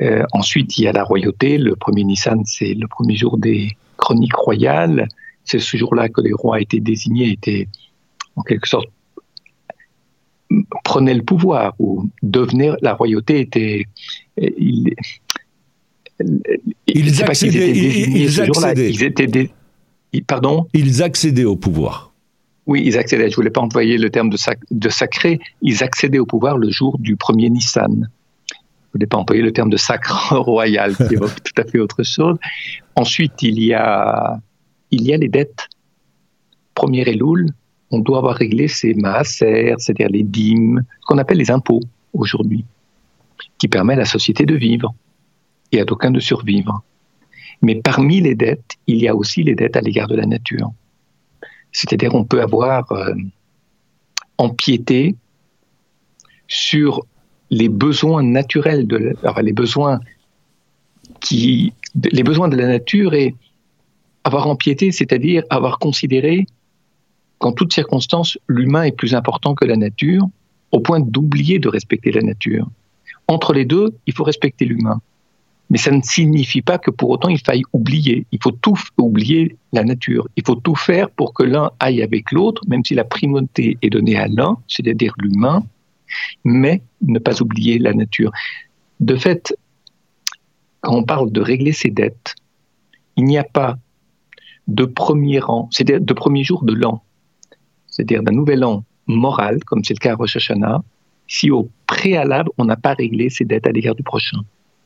Euh, 0.00 0.24
ensuite, 0.32 0.78
il 0.78 0.84
y 0.84 0.88
a 0.88 0.92
la 0.92 1.02
royauté. 1.02 1.58
Le 1.58 1.76
premier 1.76 2.04
Nissan, 2.04 2.44
c'est 2.44 2.74
le 2.74 2.86
premier 2.86 3.16
jour 3.16 3.38
des 3.38 3.76
chroniques 3.96 4.34
royales. 4.34 5.08
C'est 5.44 5.58
ce 5.58 5.76
jour-là 5.76 6.08
que 6.08 6.20
les 6.20 6.32
rois 6.32 6.60
étaient 6.60 6.80
désignés, 6.80 7.30
étaient 7.30 7.68
en 8.36 8.42
quelque 8.42 8.68
sorte 8.68 8.88
prenaient 10.84 11.14
le 11.14 11.22
pouvoir 11.22 11.74
ou 11.78 12.08
devenaient 12.22 12.72
la 12.82 12.94
royauté 12.94 13.40
était 13.40 13.86
ils, 14.36 14.94
ils 16.86 17.22
accédaient, 17.22 17.70
ils, 17.70 18.40
accédaient. 18.40 18.90
ils 18.90 19.04
étaient 19.04 19.50
pardon? 20.26 20.66
Ils 20.74 21.02
accédaient 21.02 21.44
au 21.44 21.56
pouvoir. 21.56 22.12
Oui 22.66 22.82
ils 22.84 22.98
accédaient. 22.98 23.30
Je 23.30 23.36
voulais 23.36 23.50
pas 23.50 23.60
employer 23.60 23.96
le 23.96 24.10
terme 24.10 24.30
de, 24.30 24.36
de 24.70 24.88
sacré. 24.88 25.38
Ils 25.62 25.82
accédaient 25.82 26.18
au 26.18 26.26
pouvoir 26.26 26.58
le 26.58 26.70
jour 26.70 26.98
du 26.98 27.16
premier 27.16 27.48
Nissan. 27.48 28.08
Je 28.50 28.92
voulais 28.94 29.06
pas 29.06 29.18
employer 29.18 29.42
le 29.42 29.52
terme 29.52 29.70
de 29.70 29.76
sacre 29.76 30.36
royal 30.38 30.96
qui 30.96 31.14
évoque 31.14 31.42
tout 31.44 31.62
à 31.62 31.64
fait 31.64 31.78
autre 31.78 32.02
chose. 32.02 32.36
Ensuite 32.96 33.42
il 33.42 33.62
y 33.62 33.72
a 33.72 34.38
il 34.90 35.02
y 35.02 35.14
a 35.14 35.16
les 35.16 35.28
dettes. 35.28 35.68
Premier 36.74 37.08
Elul 37.08 37.46
on 37.90 37.98
doit 37.98 38.18
avoir 38.18 38.36
réglé 38.36 38.68
ces 38.68 38.94
maaser, 38.94 39.74
c'est-à-dire 39.78 40.08
les 40.08 40.22
dîmes, 40.22 40.84
ce 41.00 41.06
qu'on 41.06 41.18
appelle 41.18 41.38
les 41.38 41.50
impôts 41.50 41.80
aujourd'hui, 42.12 42.64
qui 43.58 43.68
permet 43.68 43.94
à 43.94 43.98
la 43.98 44.04
société 44.04 44.46
de 44.46 44.54
vivre 44.54 44.94
et 45.72 45.80
à 45.80 45.84
d'aucuns 45.84 46.10
de 46.10 46.20
survivre. 46.20 46.82
Mais 47.62 47.76
parmi 47.76 48.20
les 48.20 48.34
dettes, 48.34 48.76
il 48.86 48.96
y 48.96 49.08
a 49.08 49.14
aussi 49.14 49.42
les 49.42 49.54
dettes 49.54 49.76
à 49.76 49.80
l'égard 49.80 50.08
de 50.08 50.16
la 50.16 50.26
nature. 50.26 50.72
C'est-à-dire 51.72 52.14
on 52.14 52.24
peut 52.24 52.42
avoir 52.42 52.90
euh, 52.92 53.14
empiété 54.38 55.16
sur 56.48 57.04
les 57.50 57.68
besoins 57.68 58.22
naturels 58.22 58.86
de 58.86 59.14
les 59.42 59.52
besoins 59.52 60.00
les 61.30 62.22
besoins 62.22 62.48
de 62.48 62.56
la 62.56 62.66
nature 62.66 63.14
et 63.14 63.34
avoir 64.24 64.46
empiété, 64.46 64.92
c'est-à-dire 64.92 65.42
avoir 65.50 65.78
considéré 65.78 66.46
qu'en 67.40 67.52
toutes 67.52 67.72
circonstances, 67.72 68.38
l'humain 68.46 68.84
est 68.84 68.92
plus 68.92 69.14
important 69.14 69.54
que 69.54 69.64
la 69.64 69.76
nature, 69.76 70.28
au 70.70 70.78
point 70.78 71.00
d'oublier 71.00 71.58
de 71.58 71.68
respecter 71.68 72.12
la 72.12 72.20
nature. 72.20 72.68
Entre 73.26 73.52
les 73.52 73.64
deux, 73.64 73.96
il 74.06 74.12
faut 74.12 74.24
respecter 74.24 74.66
l'humain. 74.66 75.00
Mais 75.70 75.78
ça 75.78 75.90
ne 75.90 76.02
signifie 76.02 76.62
pas 76.62 76.78
que 76.78 76.90
pour 76.90 77.10
autant 77.10 77.28
il 77.28 77.40
faille 77.40 77.62
oublier. 77.72 78.26
Il 78.32 78.40
faut 78.42 78.50
tout 78.50 78.78
oublier 78.98 79.56
la 79.72 79.84
nature. 79.84 80.28
Il 80.36 80.44
faut 80.44 80.56
tout 80.56 80.74
faire 80.74 81.10
pour 81.10 81.32
que 81.32 81.42
l'un 81.42 81.70
aille 81.80 82.02
avec 82.02 82.30
l'autre, 82.30 82.62
même 82.68 82.84
si 82.84 82.94
la 82.94 83.04
primauté 83.04 83.78
est 83.80 83.90
donnée 83.90 84.16
à 84.16 84.28
l'un, 84.28 84.58
c'est-à-dire 84.68 85.14
l'humain, 85.18 85.64
mais 86.44 86.82
ne 87.02 87.18
pas 87.18 87.40
oublier 87.40 87.78
la 87.78 87.94
nature. 87.94 88.32
De 88.98 89.16
fait, 89.16 89.56
quand 90.82 90.94
on 90.94 91.04
parle 91.04 91.32
de 91.32 91.40
régler 91.40 91.72
ses 91.72 91.90
dettes, 91.90 92.34
il 93.16 93.24
n'y 93.24 93.38
a 93.38 93.44
pas 93.44 93.78
de 94.66 94.84
premier 94.84 95.38
rang, 95.38 95.68
c'est-à-dire 95.70 96.04
de 96.04 96.12
premier 96.12 96.44
jour 96.44 96.64
de 96.64 96.74
l'an 96.74 97.02
c'est-à-dire 97.90 98.22
d'un 98.22 98.32
nouvel 98.32 98.64
an 98.64 98.84
moral, 99.06 99.62
comme 99.64 99.84
c'est 99.84 99.94
le 99.94 99.98
cas 99.98 100.12
à 100.12 100.14
Rosh 100.14 100.36
Hashanah, 100.36 100.82
si 101.26 101.50
au 101.50 101.70
préalable, 101.86 102.50
on 102.58 102.64
n'a 102.64 102.76
pas 102.76 102.94
réglé 102.94 103.30
ses 103.30 103.44
dettes 103.44 103.66
à 103.66 103.72
l'égard 103.72 103.94
du 103.94 104.02
prochain 104.02 104.38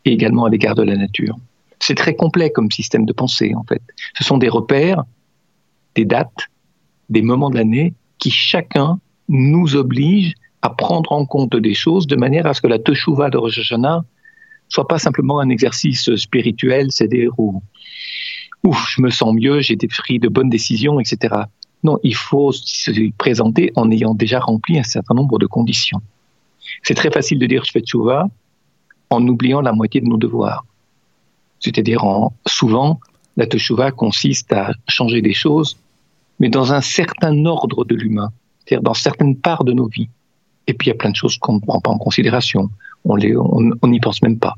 et 0.05 0.13
également 0.13 0.45
à 0.45 0.51
l'égard 0.51 0.75
de 0.75 0.83
la 0.83 0.97
nature. 0.97 1.37
C'est 1.81 1.95
très 1.95 2.15
complet 2.15 2.51
comme 2.51 2.71
système 2.71 3.05
de 3.05 3.13
pensée, 3.13 3.55
en 3.55 3.65
fait. 3.65 3.83
Ce 4.17 4.25
sont 4.25 4.39
des 4.39 4.49
repères, 4.49 5.05
des 5.95 6.05
dates, 6.05 6.49
des 7.09 7.23
moments 7.23 7.51
de 7.51 7.57
l'année 7.57 7.95
qui 8.19 8.31
chacun 8.31 8.99
nous 9.29 9.77
oblige 9.77 10.35
à 10.63 10.71
prendre 10.71 11.13
en 11.13 11.27
compte 11.27 11.57
des 11.57 11.75
choses 11.75 12.07
de 12.07 12.17
manière 12.17 12.47
à 12.47 12.55
ce 12.55 12.61
que 12.61 12.67
la 12.67 12.79
Teshuvah 12.79 13.31
de 13.31 13.37
Rosh 13.37 13.59
Hashanah 13.59 14.05
soit 14.69 14.89
pas 14.89 14.99
simplement 14.99 15.41
un 15.41 15.49
exercice 15.51 16.15
spirituel, 16.17 16.87
c'est-à-dire 16.91 17.33
où 17.39 17.63
ouf, 18.65 18.95
je 18.97 19.03
me 19.03 19.11
sens 19.11 19.35
mieux, 19.35 19.61
j'ai 19.61 19.77
pris 19.77 20.19
de 20.19 20.29
bonnes 20.29 20.49
décisions, 20.49 20.99
etc. 20.99 21.35
Non, 21.85 21.99
il 22.03 22.15
faut 22.15 22.51
se 22.51 22.91
présenter 23.19 23.71
en 23.77 23.91
ayant 23.91 24.15
déjà 24.15 24.41
rempli 24.41 24.79
un 24.79 24.83
certain 24.83 25.15
nombre 25.15 25.39
de 25.39 25.47
conditions. 25.47 26.01
C'est 26.83 26.95
très 26.95 27.11
facile 27.11 27.39
de 27.39 27.47
dire 27.47 27.65
je 27.65 27.73
fais 27.73 27.83
en 29.11 29.29
oubliant 29.29 29.61
la 29.61 29.73
moitié 29.73 30.01
de 30.01 30.07
nos 30.07 30.17
devoirs. 30.17 30.65
C'est-à-dire, 31.61 32.05
en, 32.05 32.33
souvent, 32.47 33.01
la 33.37 33.47
teshuva 33.47 33.91
consiste 33.91 34.53
à 34.53 34.73
changer 34.89 35.23
des 35.23 35.35
choses, 35.35 35.77
mais 36.41 36.49
dans 36.49 36.73
un 36.73 36.81
certain 36.81 37.45
ordre 37.45 37.85
de 37.85 37.95
l'humain, 37.95 38.33
c'est-à-dire 38.59 38.83
dans 38.83 38.95
certaines 38.95 39.37
parts 39.37 39.65
de 39.65 39.73
nos 39.73 39.87
vies. 39.87 40.09
Et 40.67 40.73
puis, 40.73 40.87
il 40.87 40.91
y 40.91 40.93
a 40.93 40.97
plein 40.97 41.11
de 41.11 41.17
choses 41.17 41.37
qu'on 41.37 41.55
ne 41.55 41.61
prend 41.61 41.81
pas 41.81 41.91
en 41.91 41.99
considération. 41.99 42.71
On 43.05 43.19
n'y 43.19 44.01
pense 44.01 44.23
même 44.23 44.39
pas. 44.39 44.55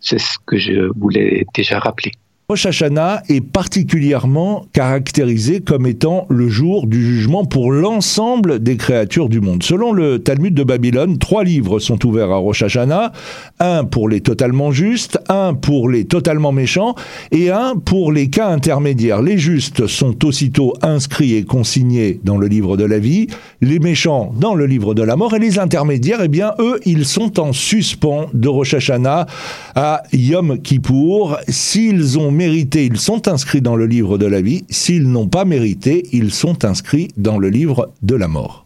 C'est 0.00 0.18
ce 0.18 0.38
que 0.44 0.58
je 0.58 0.92
voulais 0.98 1.46
déjà 1.54 1.78
rappeler. 1.78 2.12
Rosh 2.50 2.64
Hashanah 2.64 3.24
est 3.28 3.42
particulièrement 3.42 4.64
caractérisé 4.72 5.60
comme 5.60 5.86
étant 5.86 6.24
le 6.30 6.48
jour 6.48 6.86
du 6.86 7.04
jugement 7.04 7.44
pour 7.44 7.70
l'ensemble 7.72 8.62
des 8.62 8.78
créatures 8.78 9.28
du 9.28 9.42
monde. 9.42 9.62
Selon 9.62 9.92
le 9.92 10.18
Talmud 10.20 10.54
de 10.54 10.64
Babylone, 10.64 11.18
trois 11.18 11.44
livres 11.44 11.78
sont 11.78 12.06
ouverts 12.06 12.30
à 12.30 12.38
Rosh 12.38 12.62
Hashanah, 12.62 13.12
un 13.60 13.84
pour 13.84 14.08
les 14.08 14.22
totalement 14.22 14.70
justes, 14.70 15.18
un 15.28 15.52
pour 15.52 15.90
les 15.90 16.06
totalement 16.06 16.50
méchants 16.50 16.94
et 17.32 17.50
un 17.50 17.76
pour 17.76 18.12
les 18.12 18.30
cas 18.30 18.48
intermédiaires. 18.48 19.20
Les 19.20 19.36
justes 19.36 19.86
sont 19.86 20.24
aussitôt 20.24 20.72
inscrits 20.80 21.34
et 21.34 21.44
consignés 21.44 22.18
dans 22.24 22.38
le 22.38 22.46
livre 22.46 22.78
de 22.78 22.84
la 22.84 22.98
vie, 22.98 23.26
les 23.60 23.78
méchants 23.78 24.32
dans 24.34 24.54
le 24.54 24.64
livre 24.64 24.94
de 24.94 25.02
la 25.02 25.16
mort 25.16 25.34
et 25.34 25.38
les 25.38 25.58
intermédiaires, 25.58 26.20
eh 26.22 26.28
bien 26.28 26.54
eux, 26.60 26.80
ils 26.86 27.04
sont 27.04 27.40
en 27.40 27.52
suspens 27.52 28.30
de 28.32 28.48
Rosh 28.48 28.72
Hashanah 28.72 29.26
à 29.74 30.02
Yom 30.14 30.62
Kippour. 30.62 31.36
S'ils 31.46 32.18
ont 32.18 32.37
mérité, 32.38 32.86
ils 32.86 32.98
sont 32.98 33.26
inscrits 33.26 33.60
dans 33.60 33.74
le 33.74 33.86
livre 33.86 34.16
de 34.16 34.26
la 34.26 34.40
vie. 34.40 34.64
S'ils 34.70 35.10
n'ont 35.10 35.28
pas 35.28 35.44
mérité, 35.44 36.06
ils 36.12 36.30
sont 36.30 36.64
inscrits 36.64 37.08
dans 37.16 37.38
le 37.38 37.48
livre 37.50 37.90
de 38.02 38.14
la 38.14 38.28
mort. 38.28 38.64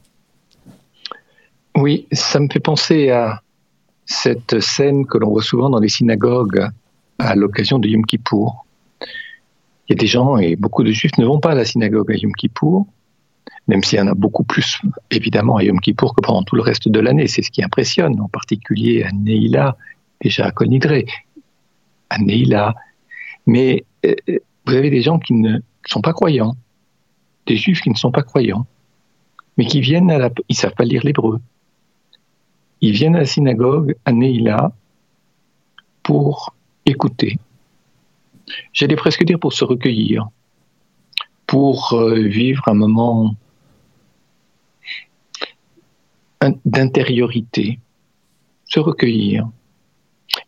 Oui, 1.75 2.07
ça 2.13 2.39
me 2.39 2.49
fait 2.53 2.61
penser 2.61 3.09
à 3.09 3.43
cette 4.05 4.61
scène 4.61 5.07
que 5.07 5.17
l'on 5.17 5.31
voit 5.31 5.43
souvent 5.43 5.71
dans 5.71 5.81
les 5.81 5.89
synagogues 5.89 6.69
à 7.19 7.35
l'occasion 7.35 7.79
de 7.79 7.89
Yom 7.89 8.05
Kippour. 8.05 8.67
Il 9.89 9.89
y 9.89 9.93
a 9.95 9.97
des 9.97 10.07
gens, 10.07 10.37
et 10.37 10.55
beaucoup 10.55 10.85
de 10.85 10.93
juifs 10.93 11.17
ne 11.17 11.25
vont 11.25 11.41
pas 11.41 11.53
à 11.53 11.55
la 11.55 11.65
synagogue 11.65 12.13
à 12.13 12.17
Yom 12.17 12.33
Kippour, 12.35 12.87
même 13.69 13.83
s'il 13.83 13.99
y 13.99 14.03
en 14.03 14.09
a 14.09 14.15
beaucoup 14.15 14.45
plus, 14.45 14.83
évidemment, 15.11 15.57
à 15.57 15.65
Yom 15.65 15.81
Kippour 15.81 16.15
que 16.15 16.21
pendant 16.21 16.43
tout 16.43 16.57
le 16.57 16.63
reste 16.63 16.89
de 16.89 17.01
l'année. 17.01 17.27
C'est 17.27 17.43
ce 17.43 17.51
qui 17.51 17.65
impressionne, 17.65 18.21
en 18.21 18.29
particulier 18.29 19.03
à 19.03 19.11
Neila, 19.13 19.77
déjà 20.21 20.45
à 20.45 20.51
Conidré. 20.51 21.07
À 22.11 22.19
mais 23.47 23.85
euh, 24.07 24.15
euh, 24.29 24.39
vous 24.67 24.75
avez 24.75 24.91
des 24.91 25.03
gens 25.03 25.19
qui 25.19 25.35
ne 25.35 25.59
sont 25.87 26.01
pas 26.01 26.13
croyants, 26.13 26.57
des 27.47 27.57
juifs 27.57 27.81
qui 27.81 27.91
ne 27.91 27.97
sont 27.97 28.13
pas 28.13 28.23
croyants, 28.23 28.67
mais 29.57 29.67
qui 29.67 29.81
viennent 29.81 30.11
à 30.11 30.19
la... 30.19 30.31
Ils 30.49 30.57
savent 30.57 30.75
pas 30.75 30.85
lire 30.85 31.03
l'hébreu. 31.05 31.41
Ils 32.81 32.93
viennent 32.93 33.17
à 33.17 33.21
la 33.21 33.27
synagogue 33.27 33.97
à 34.05 34.13
Neila 34.13 34.73
pour 36.03 36.55
écouter. 36.87 37.39
J'allais 38.73 38.97
presque 38.97 39.25
dire 39.25 39.39
pour 39.39 39.53
se 39.53 39.65
recueillir, 39.65 40.29
pour 41.47 41.93
euh, 41.93 42.21
vivre 42.21 42.67
un 42.67 42.75
moment 42.75 43.37
d'intériorité, 46.65 47.79
se 48.65 48.81
recueillir. 48.81 49.49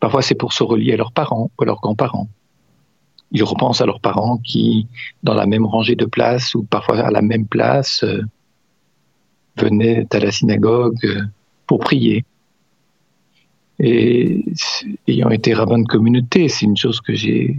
Parfois, 0.00 0.22
c'est 0.22 0.34
pour 0.34 0.52
se 0.52 0.64
relier 0.64 0.94
à 0.94 0.96
leurs 0.96 1.12
parents 1.12 1.50
ou 1.56 1.62
à 1.62 1.66
leurs 1.66 1.80
grands-parents 1.80 2.28
ils 3.34 3.42
repensent 3.42 3.82
à 3.82 3.86
leurs 3.86 4.00
parents 4.00 4.38
qui, 4.38 4.86
dans 5.24 5.34
la 5.34 5.44
même 5.44 5.66
rangée 5.66 5.96
de 5.96 6.06
places 6.06 6.54
ou 6.54 6.62
parfois 6.62 7.00
à 7.00 7.10
la 7.10 7.20
même 7.20 7.46
place, 7.46 8.04
euh, 8.04 8.22
venaient 9.56 10.06
à 10.12 10.20
la 10.20 10.30
synagogue 10.30 11.04
euh, 11.04 11.22
pour 11.66 11.80
prier. 11.80 12.24
Et 13.80 14.44
ayant 15.08 15.30
été 15.30 15.52
rabbin 15.52 15.80
de 15.80 15.86
communauté, 15.86 16.48
c'est 16.48 16.64
une 16.64 16.76
chose 16.76 17.00
que 17.00 17.12
j'ai, 17.12 17.58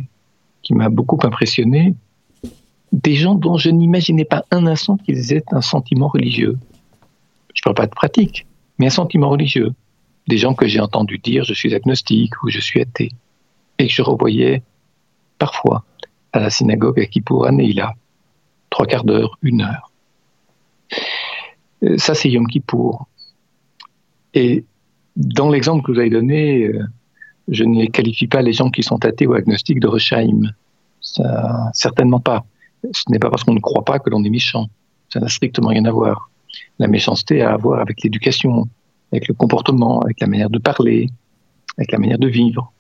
qui 0.62 0.74
m'a 0.74 0.88
beaucoup 0.88 1.20
impressionné. 1.24 1.94
Des 2.94 3.16
gens 3.16 3.36
dont 3.36 3.58
je 3.58 3.70
n'imaginais 3.70 4.24
pas 4.24 4.46
un 4.52 4.68
instant 4.68 4.96
qu'ils 4.96 5.34
aient 5.34 5.44
un 5.52 5.62
sentiment 5.62 6.08
religieux. 6.08 6.58
Je 7.54 7.60
ne 7.60 7.64
parle 7.64 7.76
pas 7.76 7.88
de 7.88 7.96
pratique, 7.96 8.48
mais 8.80 8.88
un 8.88 8.92
sentiment 8.92 9.30
religieux. 9.30 9.74
Des 10.30 10.38
gens 10.38 10.54
que 10.54 10.68
j'ai 10.68 10.80
entendu 10.80 11.18
dire 11.18 11.44
je 11.44 11.54
suis 11.54 11.76
agnostique 11.76 12.42
ou 12.44 12.50
je 12.50 12.62
suis 12.62 12.80
athée. 12.80 13.12
Et 13.78 13.88
que 13.88 13.94
je 13.94 14.02
revoyais 14.02 14.64
parfois 15.38 15.84
à 16.34 16.40
la 16.40 16.50
synagogue 16.50 17.00
à 17.00 17.06
Kippour, 17.06 17.48
à 17.48 17.52
Neila, 17.52 17.94
trois 18.70 18.86
quarts 18.86 19.06
d'heure, 19.06 19.38
une 19.42 19.62
heure. 19.62 19.92
Euh, 21.84 21.98
ça, 21.98 22.14
c'est 22.14 22.30
Yom 22.30 22.48
Kippour. 22.48 23.08
Et 24.34 24.66
dans 25.16 25.50
l'exemple 25.50 25.86
que 25.86 25.92
vous 25.94 26.00
avez 26.00 26.10
donné, 26.10 26.66
euh, 26.66 26.84
je 27.48 27.64
ne 27.64 27.86
qualifie 27.86 28.28
pas 28.28 28.42
les 28.42 28.54
gens 28.54 28.70
qui 28.70 28.84
sont 28.84 29.04
athées 29.06 29.28
ou 29.28 29.34
agnostiques 29.34 29.80
de 29.80 29.88
Rechaim. 29.88 30.52
Ça, 31.00 31.70
certainement 31.74 32.20
pas. 32.20 32.46
Ce 32.92 33.04
n'est 33.10 33.20
pas 33.20 33.30
parce 33.30 33.44
qu'on 33.44 33.54
ne 33.54 33.60
croit 33.60 33.86
pas 33.86 34.00
que 34.00 34.10
l'on 34.10 34.24
est 34.24 34.30
méchant. 34.30 34.68
Ça 35.10 35.20
n'a 35.20 35.30
strictement 35.30 35.70
rien 35.70 35.86
à 35.86 35.92
voir. 35.92 36.30
La 36.80 36.88
méchanceté 36.88 37.42
a 37.42 37.54
à 37.54 37.58
voir 37.58 37.80
avec 37.80 38.04
l'éducation, 38.04 38.68
avec 39.12 39.28
le 39.28 39.34
comportement, 39.34 40.02
avec 40.02 40.20
la 40.20 40.28
manière 40.28 40.50
de 40.50 40.60
parler, 40.60 41.10
avec 41.78 41.92
la 41.92 42.00
manière 42.00 42.20
de 42.20 42.28
vivre. 42.28 42.74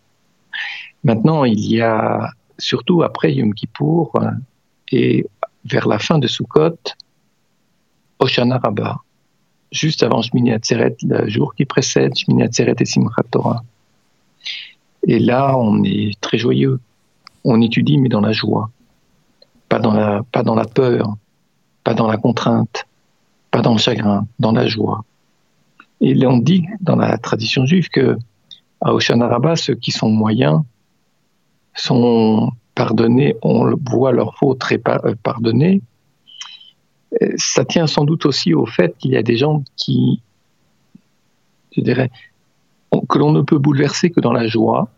Maintenant, 1.03 1.45
il 1.45 1.59
y 1.65 1.81
a 1.81 2.31
surtout 2.57 3.03
après 3.03 3.33
Yom 3.33 3.53
Kippour 3.53 4.11
euh, 4.15 4.29
et 4.91 5.25
vers 5.65 5.87
la 5.87 5.99
fin 5.99 6.19
de 6.19 6.27
Sukkot, 6.27 6.77
Oshana 8.19 8.57
Rabbah, 8.57 8.97
juste 9.71 10.03
avant 10.03 10.21
Shmini 10.21 10.51
Atzeret, 10.53 10.95
le 11.03 11.27
jour 11.27 11.55
qui 11.55 11.65
précède 11.65 12.15
Shmini 12.15 12.43
Atzeret 12.43 12.75
et 12.79 12.85
Simchat 12.85 13.23
Torah. 13.31 13.63
Et 15.07 15.19
là, 15.19 15.55
on 15.57 15.83
est 15.83 16.19
très 16.21 16.37
joyeux. 16.37 16.79
On 17.43 17.61
étudie, 17.61 17.97
mais 17.97 18.09
dans 18.09 18.21
la 18.21 18.31
joie. 18.31 18.69
Pas 19.69 19.79
dans 19.79 19.93
la, 19.93 20.21
pas 20.31 20.43
dans 20.43 20.55
la 20.55 20.65
peur, 20.65 21.15
pas 21.83 21.93
dans 21.93 22.07
la 22.07 22.17
contrainte, 22.17 22.85
pas 23.51 23.61
dans 23.61 23.73
le 23.73 23.77
chagrin, 23.77 24.27
dans 24.39 24.51
la 24.51 24.67
joie. 24.67 25.03
Et 26.01 26.25
on 26.25 26.37
dit 26.37 26.65
dans 26.81 26.95
la 26.95 27.17
tradition 27.17 27.65
juive 27.65 27.89
que 27.89 28.17
à 28.81 28.93
Oshana 28.93 29.27
Rabbah, 29.27 29.55
ceux 29.55 29.75
qui 29.75 29.91
sont 29.91 30.09
moyens 30.09 30.61
sont 31.75 32.51
pardonnés, 32.73 33.35
on 33.41 33.75
voit 33.85 34.11
leurs 34.11 34.35
fautes 34.37 34.63
euh, 34.71 35.15
pardonnées, 35.21 35.81
euh, 37.21 37.33
ça 37.37 37.63
tient 37.63 37.87
sans 37.87 38.03
doute 38.03 38.25
aussi 38.25 38.53
au 38.53 38.65
fait 38.65 38.97
qu'il 38.97 39.11
y 39.11 39.17
a 39.17 39.23
des 39.23 39.37
gens 39.37 39.63
qui, 39.75 40.21
je 41.75 41.81
dirais, 41.81 42.09
que 43.09 43.17
l'on 43.17 43.31
ne 43.31 43.41
peut 43.41 43.57
bouleverser 43.57 44.09
que 44.09 44.19
dans 44.19 44.33
la 44.33 44.47
joie. 44.47 44.89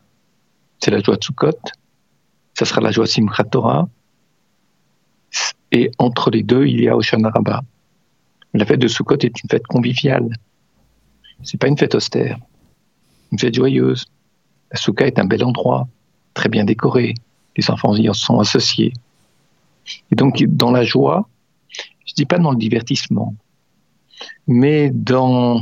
C'est 0.79 0.91
la 0.91 1.01
joie 1.01 1.17
de 1.17 1.23
Sukkot, 1.23 1.59
ça 2.53 2.65
sera 2.65 2.81
la 2.81 2.91
joie 2.91 3.07
Simchat 3.07 3.45
Torah, 3.45 3.87
et 5.71 5.91
entre 5.97 6.29
les 6.29 6.43
deux, 6.43 6.67
il 6.67 6.81
y 6.81 6.87
a 6.87 6.95
Oshana 6.95 7.29
Rabbah. 7.29 7.61
La 8.53 8.65
fête 8.65 8.79
de 8.79 8.87
Sukkot 8.87 9.17
est 9.21 9.41
une 9.41 9.49
fête 9.49 9.65
conviviale. 9.67 10.29
C'est 11.43 11.59
pas 11.59 11.67
une 11.67 11.77
fête 11.77 11.95
austère, 11.95 12.37
une 13.31 13.39
fête 13.39 13.55
joyeuse. 13.55 14.05
La 14.71 15.07
est 15.07 15.19
un 15.19 15.25
bel 15.25 15.43
endroit 15.43 15.87
très 16.37 16.49
bien 16.49 16.63
décoré. 16.63 17.15
Les 17.57 17.69
enfants 17.71 17.95
y 17.95 18.07
sont 18.13 18.39
associés. 18.39 18.93
Et 20.11 20.15
donc, 20.15 20.43
dans 20.43 20.71
la 20.71 20.83
joie, 20.83 21.27
je 22.05 22.13
dis 22.13 22.25
pas 22.25 22.37
dans 22.37 22.51
le 22.51 22.57
divertissement, 22.57 23.33
mais 24.47 24.91
dans 24.91 25.59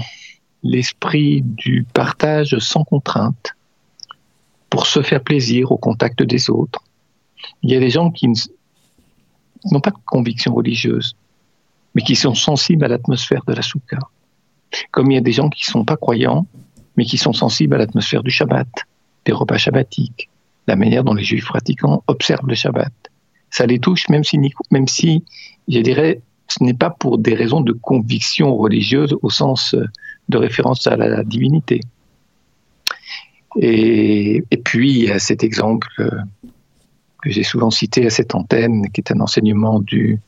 l'esprit 0.61 1.41
du 1.41 1.85
partage 1.93 2.57
sans 2.59 2.83
contrainte, 2.83 3.53
pour 4.69 4.87
se 4.87 5.01
faire 5.01 5.23
plaisir 5.23 5.71
au 5.71 5.77
contact 5.77 6.21
des 6.23 6.49
autres. 6.49 6.83
Il 7.63 7.69
y 7.71 7.75
a 7.75 7.79
des 7.79 7.91
gens 7.91 8.11
qui 8.11 8.27
n'ont 8.27 9.79
pas 9.79 9.91
de 9.91 10.03
conviction 10.05 10.53
religieuse, 10.53 11.15
mais 11.93 12.01
qui 12.01 12.15
sont 12.15 12.35
sensibles 12.35 12.83
à 12.83 12.89
l'atmosphère 12.89 13.43
de 13.47 13.53
la 13.53 13.61
soukha. 13.61 13.99
Comme 14.91 15.11
il 15.11 15.15
y 15.15 15.17
a 15.17 15.21
des 15.29 15.31
gens 15.31 15.49
qui 15.49 15.63
ne 15.65 15.71
sont 15.71 15.85
pas 15.85 15.95
croyants, 15.95 16.45
mais 16.97 17.05
qui 17.05 17.17
sont 17.17 17.31
sensibles 17.31 17.75
à 17.75 17.77
l'atmosphère 17.77 18.23
du 18.23 18.31
Shabbat, 18.31 18.67
des 19.25 19.31
repas 19.31 19.57
shabbatiques, 19.57 20.29
la 20.67 20.75
manière 20.75 21.03
dont 21.03 21.13
les 21.13 21.23
juifs 21.23 21.45
pratiquants 21.45 22.03
observent 22.07 22.47
le 22.47 22.55
Shabbat. 22.55 22.93
Ça 23.49 23.65
les 23.65 23.79
touche, 23.79 24.09
même 24.09 24.23
si, 24.23 24.39
même 24.71 24.87
si 24.87 25.23
je 25.67 25.79
dirais, 25.79 26.21
ce 26.47 26.63
n'est 26.63 26.73
pas 26.73 26.89
pour 26.89 27.17
des 27.17 27.35
raisons 27.35 27.61
de 27.61 27.73
conviction 27.73 28.55
religieuse 28.55 29.15
au 29.21 29.29
sens 29.29 29.75
de 30.29 30.37
référence 30.37 30.85
à 30.87 30.95
la 30.95 31.23
divinité. 31.23 31.81
Et, 33.57 34.43
puis, 34.63 35.09
a 35.09 35.19
cet 35.19 35.43
exemple 35.43 35.87
que 37.21 37.31
j'ai 37.31 37.43
souvent 37.43 37.71
cité 37.71 38.05
à 38.05 38.09
cette 38.09 38.35
antenne, 38.35 38.89
qui 38.91 39.01
est 39.01 39.11
un 39.11 39.21
enseignement 39.21 39.79
du 39.79 40.19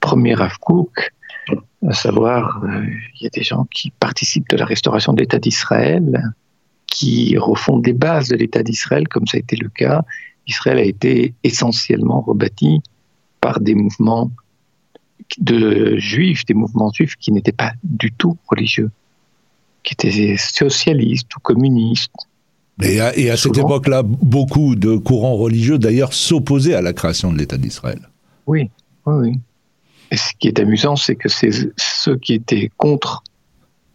premier 0.00 0.34
Rav 0.34 0.58
à 1.88 1.92
savoir, 1.92 2.62
euh, 2.64 2.86
il 3.14 3.24
y 3.24 3.26
a 3.26 3.30
des 3.30 3.42
gens 3.42 3.66
qui 3.70 3.90
participent 3.90 4.48
de 4.48 4.56
la 4.56 4.64
restauration 4.64 5.12
de 5.12 5.20
l'État 5.20 5.38
d'Israël, 5.38 6.32
qui 6.94 7.36
refondent 7.36 7.84
les 7.84 7.92
bases 7.92 8.28
de 8.28 8.36
l'État 8.36 8.62
d'Israël, 8.62 9.08
comme 9.08 9.26
ça 9.26 9.36
a 9.36 9.40
été 9.40 9.56
le 9.56 9.68
cas. 9.68 10.04
Israël 10.46 10.78
a 10.78 10.84
été 10.84 11.34
essentiellement 11.42 12.20
rebâti 12.20 12.80
par 13.40 13.58
des 13.58 13.74
mouvements 13.74 14.30
de 15.38 15.96
juifs, 15.96 16.44
des 16.46 16.54
mouvements 16.54 16.92
juifs 16.92 17.16
qui 17.16 17.32
n'étaient 17.32 17.50
pas 17.50 17.72
du 17.82 18.12
tout 18.12 18.36
religieux, 18.46 18.90
qui 19.82 19.94
étaient 19.94 20.36
socialistes 20.36 21.34
ou 21.36 21.40
communistes. 21.40 22.28
Et 22.80 23.00
à, 23.00 23.16
et 23.16 23.28
à 23.28 23.36
cette 23.36 23.58
époque-là, 23.58 24.02
beaucoup 24.04 24.76
de 24.76 24.96
courants 24.96 25.34
religieux 25.34 25.78
d'ailleurs 25.78 26.12
s'opposaient 26.12 26.74
à 26.74 26.82
la 26.82 26.92
création 26.92 27.32
de 27.32 27.38
l'État 27.38 27.56
d'Israël. 27.56 28.08
Oui, 28.46 28.70
oui, 29.06 29.14
oui. 29.14 29.38
Et 30.12 30.16
ce 30.16 30.30
qui 30.38 30.46
est 30.46 30.60
amusant, 30.60 30.94
c'est 30.94 31.16
que 31.16 31.28
c'est 31.28 31.50
ceux 31.76 32.16
qui 32.18 32.34
étaient 32.34 32.70
contre 32.76 33.24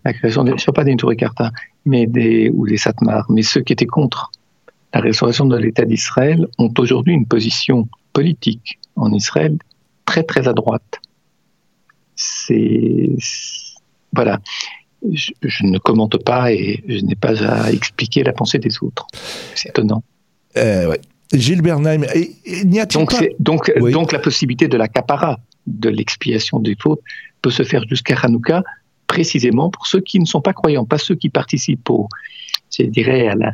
la 0.03 0.11
création, 0.11 0.43
des, 0.43 0.51
ne 0.51 0.71
pas 0.71 0.83
des 0.83 0.95
Carta, 1.15 1.51
mais 1.89 2.05
des, 2.05 2.49
ou 2.53 2.67
des 2.67 2.77
Satmar, 2.77 3.25
mais 3.29 3.41
ceux 3.41 3.61
qui 3.61 3.73
étaient 3.73 3.85
contre 3.85 4.31
la 4.93 5.01
restauration 5.01 5.45
de 5.45 5.57
l'État 5.57 5.85
d'Israël 5.85 6.47
ont 6.57 6.73
aujourd'hui 6.77 7.13
une 7.13 7.25
position 7.25 7.87
politique 8.13 8.79
en 8.95 9.11
Israël 9.11 9.57
très 10.05 10.23
très 10.23 10.47
à 10.47 10.53
droite. 10.53 10.99
C'est 12.15 13.09
voilà. 14.13 14.39
Je, 15.11 15.63
ne 15.63 15.77
commente 15.77 16.17
pas 16.23 16.51
et 16.51 16.83
je 16.87 17.05
n'ai 17.05 17.15
pas 17.15 17.41
à 17.43 17.71
expliquer 17.71 18.23
la 18.23 18.33
pensée 18.33 18.59
des 18.59 18.83
autres. 18.83 19.07
C'est 19.55 19.69
étonnant. 19.69 20.03
Euh, 20.57 20.93
Gilles 21.31 21.61
Bernheim, 21.61 22.01
n'y 22.65 22.79
a-t-il 22.81 22.99
donc, 22.99 23.11
pas... 23.11 23.25
donc, 23.39 23.71
donc 23.91 24.11
la 24.11 24.19
possibilité 24.19 24.67
de 24.67 24.75
la 24.75 24.89
capara, 24.89 25.39
de 25.67 25.89
l'expiation 25.89 26.59
des 26.59 26.75
fautes, 26.77 27.01
peut 27.41 27.51
se 27.51 27.63
faire 27.63 27.83
jusqu'à 27.87 28.17
Hanouka, 28.21 28.63
précisément 29.09 29.69
pour 29.71 29.87
ceux 29.87 29.99
qui 29.99 30.19
ne 30.19 30.25
sont 30.25 30.39
pas 30.39 30.53
croyants, 30.53 30.85
pas 30.85 30.99
ceux 30.99 31.15
qui 31.15 31.29
participent 31.29 31.89
au, 31.89 32.07
je 32.71 32.83
dirais, 32.83 33.27
à 33.27 33.35
la, 33.35 33.51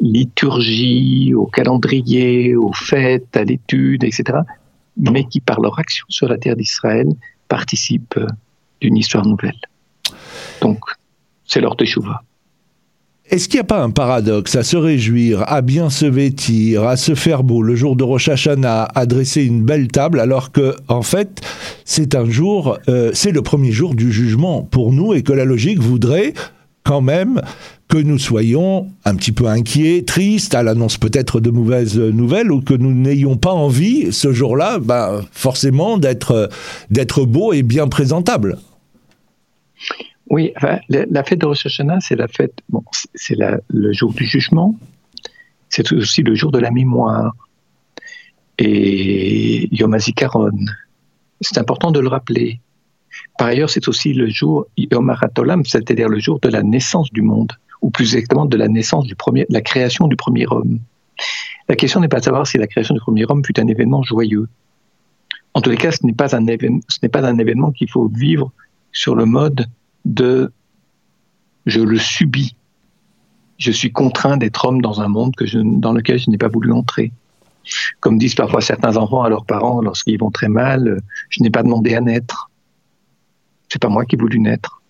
liturgie, 0.00 1.32
au 1.32 1.46
calendrier, 1.46 2.54
aux 2.54 2.74
fêtes, 2.74 3.34
à 3.34 3.44
l'étude, 3.44 4.04
etc., 4.04 4.40
mais 4.98 5.24
qui, 5.24 5.40
par 5.40 5.58
leur 5.60 5.78
action 5.78 6.04
sur 6.10 6.28
la 6.28 6.36
terre 6.36 6.56
d'Israël, 6.56 7.08
participent 7.48 8.18
euh, 8.18 8.26
d'une 8.82 8.98
histoire 8.98 9.24
nouvelle. 9.24 9.60
Donc, 10.60 10.80
c'est 11.46 11.62
leur 11.62 11.76
teshuva. 11.76 12.22
Est-ce 13.30 13.48
qu'il 13.48 13.58
n'y 13.58 13.62
a 13.62 13.64
pas 13.64 13.80
un 13.80 13.90
paradoxe 13.90 14.56
à 14.56 14.64
se 14.64 14.76
réjouir, 14.76 15.44
à 15.46 15.62
bien 15.62 15.88
se 15.88 16.04
vêtir, 16.04 16.82
à 16.82 16.96
se 16.96 17.14
faire 17.14 17.44
beau 17.44 17.62
le 17.62 17.76
jour 17.76 17.94
de 17.94 18.02
Rosh 18.02 18.28
Hashanah, 18.28 18.88
à 18.92 19.06
dresser 19.06 19.44
une 19.44 19.62
belle 19.62 19.86
table, 19.86 20.18
alors 20.18 20.50
que, 20.50 20.74
en 20.88 21.02
fait, 21.02 21.40
c'est 21.84 22.16
un 22.16 22.28
jour, 22.28 22.76
euh, 22.88 23.12
c'est 23.14 23.30
le 23.30 23.40
premier 23.42 23.70
jour 23.70 23.94
du 23.94 24.10
jugement 24.10 24.62
pour 24.64 24.92
nous 24.92 25.14
et 25.14 25.22
que 25.22 25.32
la 25.32 25.44
logique 25.44 25.78
voudrait 25.78 26.34
quand 26.82 27.02
même 27.02 27.40
que 27.86 27.98
nous 27.98 28.18
soyons 28.18 28.88
un 29.04 29.14
petit 29.14 29.30
peu 29.30 29.46
inquiets, 29.46 30.02
tristes, 30.04 30.56
à 30.56 30.64
l'annonce 30.64 30.98
peut-être 30.98 31.38
de 31.38 31.50
mauvaises 31.50 31.98
nouvelles, 31.98 32.50
ou 32.50 32.60
que 32.60 32.74
nous 32.74 32.92
n'ayons 32.92 33.36
pas 33.36 33.52
envie, 33.52 34.12
ce 34.12 34.32
jour-là, 34.32 34.80
ben, 34.80 35.20
forcément, 35.30 35.98
d'être, 35.98 36.50
d'être 36.90 37.24
beau 37.26 37.52
et 37.52 37.62
bien 37.62 37.86
présentable. 37.86 38.58
Oui, 40.30 40.52
la, 40.88 41.24
fête 41.24 41.40
de 41.40 41.46
Rosh 41.46 41.66
Hashanah, 41.66 41.98
c'est 42.00 42.14
la 42.14 42.28
fête, 42.28 42.54
bon, 42.68 42.84
c'est 43.14 43.36
le 43.68 43.92
jour 43.92 44.12
du 44.12 44.24
jugement, 44.24 44.76
c'est 45.68 45.90
aussi 45.92 46.22
le 46.22 46.36
jour 46.36 46.52
de 46.52 46.60
la 46.60 46.70
mémoire. 46.70 47.32
Et 48.58 49.68
Yom 49.74 49.92
HaZikaron, 49.92 50.52
c'est 51.40 51.58
important 51.58 51.90
de 51.90 51.98
le 51.98 52.06
rappeler. 52.06 52.60
Par 53.38 53.48
ailleurs, 53.48 53.70
c'est 53.70 53.88
aussi 53.88 54.12
le 54.12 54.28
jour 54.28 54.66
Yom 54.76 55.10
HaRatolam, 55.10 55.64
c'est-à-dire 55.64 56.08
le 56.08 56.20
jour 56.20 56.38
de 56.38 56.48
la 56.48 56.62
naissance 56.62 57.10
du 57.12 57.22
monde, 57.22 57.52
ou 57.82 57.90
plus 57.90 58.14
exactement 58.14 58.46
de 58.46 58.56
la 58.56 58.68
naissance 58.68 59.06
du 59.06 59.16
premier, 59.16 59.46
la 59.48 59.62
création 59.62 60.06
du 60.06 60.14
premier 60.14 60.46
homme. 60.48 60.78
La 61.68 61.74
question 61.74 62.00
n'est 62.00 62.08
pas 62.08 62.20
de 62.20 62.24
savoir 62.24 62.46
si 62.46 62.56
la 62.56 62.68
création 62.68 62.94
du 62.94 63.00
premier 63.00 63.24
homme 63.28 63.44
fut 63.44 63.58
un 63.58 63.66
événement 63.66 64.04
joyeux. 64.04 64.48
En 65.54 65.60
tous 65.60 65.70
les 65.70 65.76
cas, 65.76 65.90
ce 65.90 66.06
n'est 66.06 66.12
pas 66.12 66.36
un 66.36 67.38
événement 67.38 67.72
qu'il 67.72 67.90
faut 67.90 68.08
vivre 68.08 68.52
sur 68.92 69.16
le 69.16 69.24
mode 69.24 69.66
de 70.04 70.52
je 71.66 71.80
le 71.80 71.98
subis. 71.98 72.56
Je 73.58 73.70
suis 73.70 73.92
contraint 73.92 74.36
d'être 74.36 74.64
homme 74.64 74.80
dans 74.80 75.00
un 75.00 75.08
monde 75.08 75.34
dans 75.54 75.92
lequel 75.92 76.18
je 76.18 76.30
n'ai 76.30 76.38
pas 76.38 76.48
voulu 76.48 76.72
entrer. 76.72 77.12
Comme 78.00 78.18
disent 78.18 78.34
parfois 78.34 78.62
certains 78.62 78.96
enfants 78.96 79.22
à 79.22 79.28
leurs 79.28 79.44
parents 79.44 79.82
lorsqu'ils 79.82 80.18
vont 80.18 80.30
très 80.30 80.48
mal, 80.48 81.00
je 81.28 81.42
n'ai 81.42 81.50
pas 81.50 81.62
demandé 81.62 81.94
à 81.94 82.00
naître. 82.00 82.50
C'est 83.68 83.80
pas 83.80 83.88
moi 83.88 84.06
qui 84.06 84.16
ai 84.16 84.18
voulu 84.18 84.40
naître. 84.40 84.82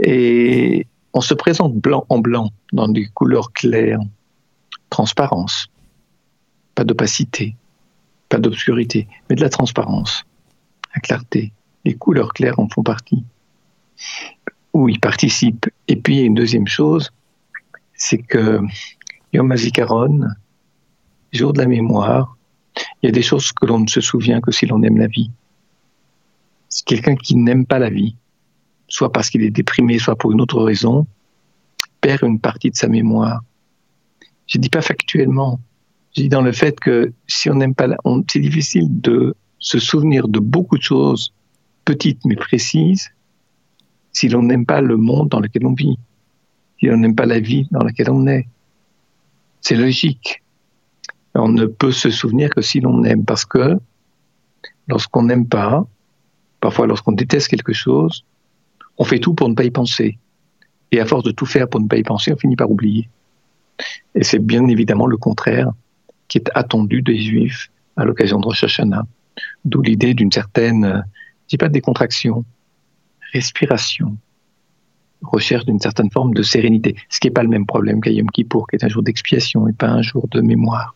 Et 0.00 0.86
on 1.14 1.20
se 1.20 1.34
présente 1.34 1.74
blanc 1.74 2.04
en 2.08 2.18
blanc, 2.18 2.50
dans 2.72 2.88
des 2.88 3.06
couleurs 3.06 3.52
claires, 3.52 4.00
transparence, 4.90 5.68
pas 6.74 6.84
d'opacité, 6.84 7.56
pas 8.28 8.38
d'obscurité, 8.38 9.08
mais 9.30 9.36
de 9.36 9.40
la 9.40 9.48
transparence, 9.48 10.24
la 10.94 11.00
clarté. 11.00 11.52
Les 11.84 11.94
couleurs 11.94 12.32
claires 12.34 12.58
en 12.58 12.68
font 12.68 12.82
partie 12.82 13.24
où 14.72 14.88
il 14.88 15.00
participe. 15.00 15.66
Et 15.88 15.96
puis, 15.96 16.20
une 16.20 16.34
deuxième 16.34 16.66
chose, 16.66 17.10
c'est 17.94 18.18
que 18.18 18.60
Yom 19.32 19.50
HaZikaron, 19.50 20.28
jour 21.32 21.52
de 21.52 21.58
la 21.58 21.66
mémoire, 21.66 22.36
il 23.02 23.06
y 23.06 23.08
a 23.08 23.12
des 23.12 23.22
choses 23.22 23.52
que 23.52 23.66
l'on 23.66 23.80
ne 23.80 23.88
se 23.88 24.00
souvient 24.00 24.40
que 24.40 24.52
si 24.52 24.66
l'on 24.66 24.82
aime 24.82 24.98
la 24.98 25.06
vie. 25.06 25.30
Quelqu'un 26.84 27.16
qui 27.16 27.36
n'aime 27.36 27.64
pas 27.64 27.78
la 27.78 27.90
vie, 27.90 28.16
soit 28.88 29.10
parce 29.10 29.30
qu'il 29.30 29.42
est 29.42 29.50
déprimé, 29.50 29.98
soit 29.98 30.16
pour 30.16 30.32
une 30.32 30.40
autre 30.40 30.62
raison, 30.62 31.06
perd 32.00 32.22
une 32.22 32.38
partie 32.38 32.70
de 32.70 32.76
sa 32.76 32.88
mémoire. 32.88 33.40
Je 34.46 34.58
ne 34.58 34.62
dis 34.62 34.68
pas 34.68 34.82
factuellement, 34.82 35.58
je 36.14 36.22
dis 36.22 36.28
dans 36.28 36.42
le 36.42 36.52
fait 36.52 36.78
que 36.78 37.12
si 37.26 37.50
on 37.50 37.54
n'aime 37.54 37.74
pas, 37.74 37.88
c'est 38.30 38.40
difficile 38.40 39.00
de 39.00 39.34
se 39.58 39.78
souvenir 39.78 40.28
de 40.28 40.38
beaucoup 40.38 40.76
de 40.76 40.82
choses 40.82 41.32
petites 41.84 42.24
mais 42.24 42.36
précises 42.36 43.10
si 44.16 44.30
l'on 44.30 44.42
n'aime 44.42 44.64
pas 44.64 44.80
le 44.80 44.96
monde 44.96 45.28
dans 45.28 45.40
lequel 45.40 45.66
on 45.66 45.74
vit, 45.74 45.98
si 46.80 46.86
l'on 46.86 46.96
n'aime 46.96 47.14
pas 47.14 47.26
la 47.26 47.38
vie 47.38 47.68
dans 47.70 47.84
laquelle 47.84 48.08
on 48.08 48.26
est. 48.26 48.48
C'est 49.60 49.76
logique. 49.76 50.42
On 51.34 51.48
ne 51.48 51.66
peut 51.66 51.92
se 51.92 52.08
souvenir 52.08 52.48
que 52.48 52.62
si 52.62 52.80
l'on 52.80 53.04
aime, 53.04 53.26
parce 53.26 53.44
que 53.44 53.78
lorsqu'on 54.88 55.24
n'aime 55.24 55.46
pas, 55.46 55.86
parfois 56.60 56.86
lorsqu'on 56.86 57.12
déteste 57.12 57.48
quelque 57.48 57.74
chose, 57.74 58.24
on 58.96 59.04
fait 59.04 59.18
tout 59.18 59.34
pour 59.34 59.50
ne 59.50 59.54
pas 59.54 59.64
y 59.64 59.70
penser. 59.70 60.18
Et 60.92 60.98
à 60.98 61.04
force 61.04 61.24
de 61.24 61.30
tout 61.30 61.44
faire 61.44 61.68
pour 61.68 61.80
ne 61.82 61.86
pas 61.86 61.98
y 61.98 62.02
penser, 62.02 62.32
on 62.32 62.38
finit 62.38 62.56
par 62.56 62.70
oublier. 62.70 63.10
Et 64.14 64.24
c'est 64.24 64.38
bien 64.38 64.66
évidemment 64.68 65.06
le 65.06 65.18
contraire 65.18 65.72
qui 66.28 66.38
est 66.38 66.50
attendu 66.54 67.02
des 67.02 67.18
Juifs 67.18 67.70
à 67.96 68.06
l'occasion 68.06 68.40
de 68.40 68.46
Rosh 68.46 68.64
Hashanah. 68.64 69.06
D'où 69.66 69.82
l'idée 69.82 70.14
d'une 70.14 70.32
certaine, 70.32 71.04
je 71.42 71.48
dis 71.48 71.58
pas 71.58 71.68
de 71.68 71.74
décontraction, 71.74 72.46
respiration, 73.32 74.16
recherche 75.22 75.64
d'une 75.64 75.80
certaine 75.80 76.10
forme 76.10 76.34
de 76.34 76.42
sérénité, 76.42 76.96
ce 77.08 77.20
qui 77.20 77.28
n'est 77.28 77.32
pas 77.32 77.42
le 77.42 77.48
même 77.48 77.66
problème 77.66 78.00
qu'à 78.00 78.10
Yom 78.10 78.30
Kippour, 78.30 78.66
qui 78.68 78.76
est 78.76 78.84
un 78.84 78.88
jour 78.88 79.02
d'expiation 79.02 79.68
et 79.68 79.72
pas 79.72 79.88
un 79.88 80.02
jour 80.02 80.28
de 80.28 80.40
mémoire. 80.40 80.94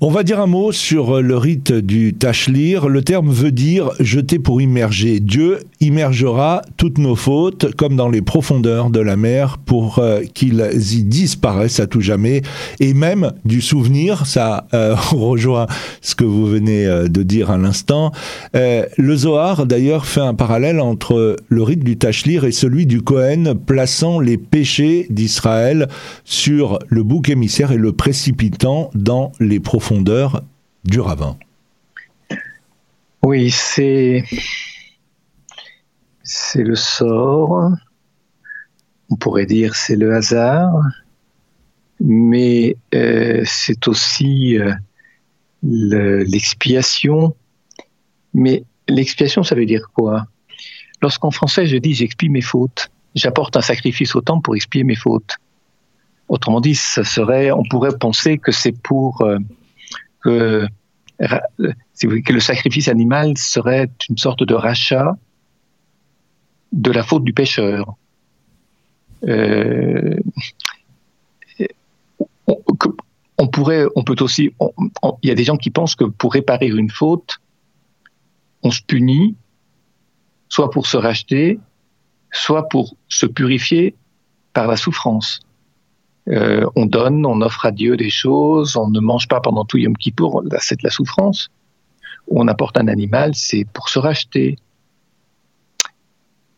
On 0.00 0.10
va 0.10 0.24
dire 0.24 0.40
un 0.40 0.48
mot 0.48 0.72
sur 0.72 1.22
le 1.22 1.36
rite 1.36 1.72
du 1.72 2.14
Tachlir. 2.14 2.88
Le 2.88 3.02
terme 3.02 3.30
veut 3.30 3.52
dire 3.52 3.90
jeter 4.00 4.40
pour 4.40 4.60
immerger. 4.60 5.20
Dieu 5.20 5.60
immergera 5.80 6.62
toutes 6.76 6.98
nos 6.98 7.14
fautes 7.14 7.72
comme 7.76 7.94
dans 7.94 8.08
les 8.08 8.20
profondeurs 8.20 8.90
de 8.90 8.98
la 8.98 9.16
mer 9.16 9.58
pour 9.58 10.00
euh, 10.00 10.22
qu'ils 10.34 10.60
y 10.94 11.04
disparaissent 11.04 11.78
à 11.78 11.86
tout 11.86 12.00
jamais. 12.00 12.42
Et 12.80 12.92
même 12.92 13.32
du 13.44 13.60
souvenir, 13.60 14.26
ça 14.26 14.66
euh, 14.74 14.96
rejoint 15.12 15.68
ce 16.00 16.16
que 16.16 16.24
vous 16.24 16.46
venez 16.46 16.86
euh, 16.86 17.06
de 17.06 17.22
dire 17.22 17.52
à 17.52 17.56
l'instant. 17.56 18.10
le 18.52 19.16
Zohar 19.16 19.64
d'ailleurs 19.64 20.06
fait 20.06 20.20
un 20.20 20.34
parallèle 20.34 20.80
entre 20.80 21.36
le 21.48 21.62
rite 21.62 21.84
du 21.84 21.96
Tachlir 21.96 22.44
et 22.44 22.52
celui 22.52 22.86
du 22.86 23.00
Cohen 23.00 23.54
plaçant 23.64 24.18
les 24.18 24.38
péchés 24.38 25.06
d'Israël 25.08 25.88
sur 26.24 26.80
le 26.88 27.04
bouc 27.04 27.28
émissaire 27.28 27.70
et 27.70 27.76
le 27.76 27.92
précipitant 27.92 28.90
dans 28.94 29.30
les 29.38 29.60
profondeurs 29.60 29.83
du 30.84 31.00
ravin. 31.00 31.36
Oui, 33.22 33.50
c'est 33.50 34.24
c'est 36.22 36.62
le 36.62 36.74
sort. 36.74 37.70
On 39.10 39.16
pourrait 39.16 39.44
dire 39.44 39.74
c'est 39.74 39.96
le 39.96 40.14
hasard, 40.14 40.72
mais 42.00 42.76
euh, 42.94 43.42
c'est 43.44 43.86
aussi 43.86 44.58
euh, 44.58 44.74
l'expiation. 45.62 47.36
Mais 48.32 48.64
l'expiation, 48.88 49.42
ça 49.42 49.54
veut 49.54 49.66
dire 49.66 49.90
quoi? 49.92 50.26
Lorsqu'en 51.02 51.30
français 51.30 51.66
je 51.66 51.76
dis 51.76 51.92
j'expie 51.92 52.30
mes 52.30 52.40
fautes, 52.40 52.90
j'apporte 53.14 53.54
un 53.56 53.62
sacrifice 53.62 54.14
au 54.14 54.22
temple 54.22 54.44
pour 54.44 54.56
expier 54.56 54.82
mes 54.82 54.96
fautes. 54.96 55.36
Autrement 56.28 56.62
dit, 56.62 56.74
ça 56.74 57.04
serait, 57.04 57.50
on 57.50 57.64
pourrait 57.64 57.98
penser 57.98 58.38
que 58.38 58.50
c'est 58.50 58.72
pour 58.72 59.20
euh, 59.20 59.36
que, 60.24 60.66
que 61.18 62.32
le 62.32 62.40
sacrifice 62.40 62.88
animal 62.88 63.36
serait 63.36 63.90
une 64.08 64.16
sorte 64.16 64.42
de 64.42 64.54
rachat 64.54 65.16
de 66.72 66.90
la 66.90 67.02
faute 67.02 67.24
du 67.24 67.32
pécheur. 67.32 67.94
Euh, 69.26 70.16
on 73.38 73.46
peut 74.04 74.16
aussi, 74.20 74.52
il 75.22 75.28
y 75.28 75.30
a 75.30 75.34
des 75.34 75.44
gens 75.44 75.56
qui 75.56 75.70
pensent 75.70 75.94
que 75.94 76.04
pour 76.04 76.32
réparer 76.32 76.66
une 76.66 76.90
faute, 76.90 77.38
on 78.62 78.70
se 78.70 78.82
punit, 78.82 79.36
soit 80.48 80.70
pour 80.70 80.86
se 80.86 80.96
racheter, 80.96 81.60
soit 82.32 82.68
pour 82.68 82.96
se 83.08 83.26
purifier 83.26 83.94
par 84.52 84.66
la 84.66 84.76
souffrance. 84.76 85.40
Euh, 86.28 86.66
on 86.74 86.86
donne, 86.86 87.26
on 87.26 87.40
offre 87.42 87.66
à 87.66 87.70
Dieu 87.70 87.96
des 87.96 88.10
choses, 88.10 88.76
on 88.76 88.88
ne 88.88 89.00
mange 89.00 89.28
pas 89.28 89.40
pendant 89.40 89.64
tout 89.64 89.76
Yom 89.76 89.96
Kippour, 89.96 90.42
c'est 90.58 90.78
de 90.78 90.84
la 90.84 90.90
souffrance. 90.90 91.50
On 92.28 92.48
apporte 92.48 92.78
un 92.78 92.88
animal, 92.88 93.34
c'est 93.34 93.66
pour 93.72 93.88
se 93.90 93.98
racheter. 93.98 94.56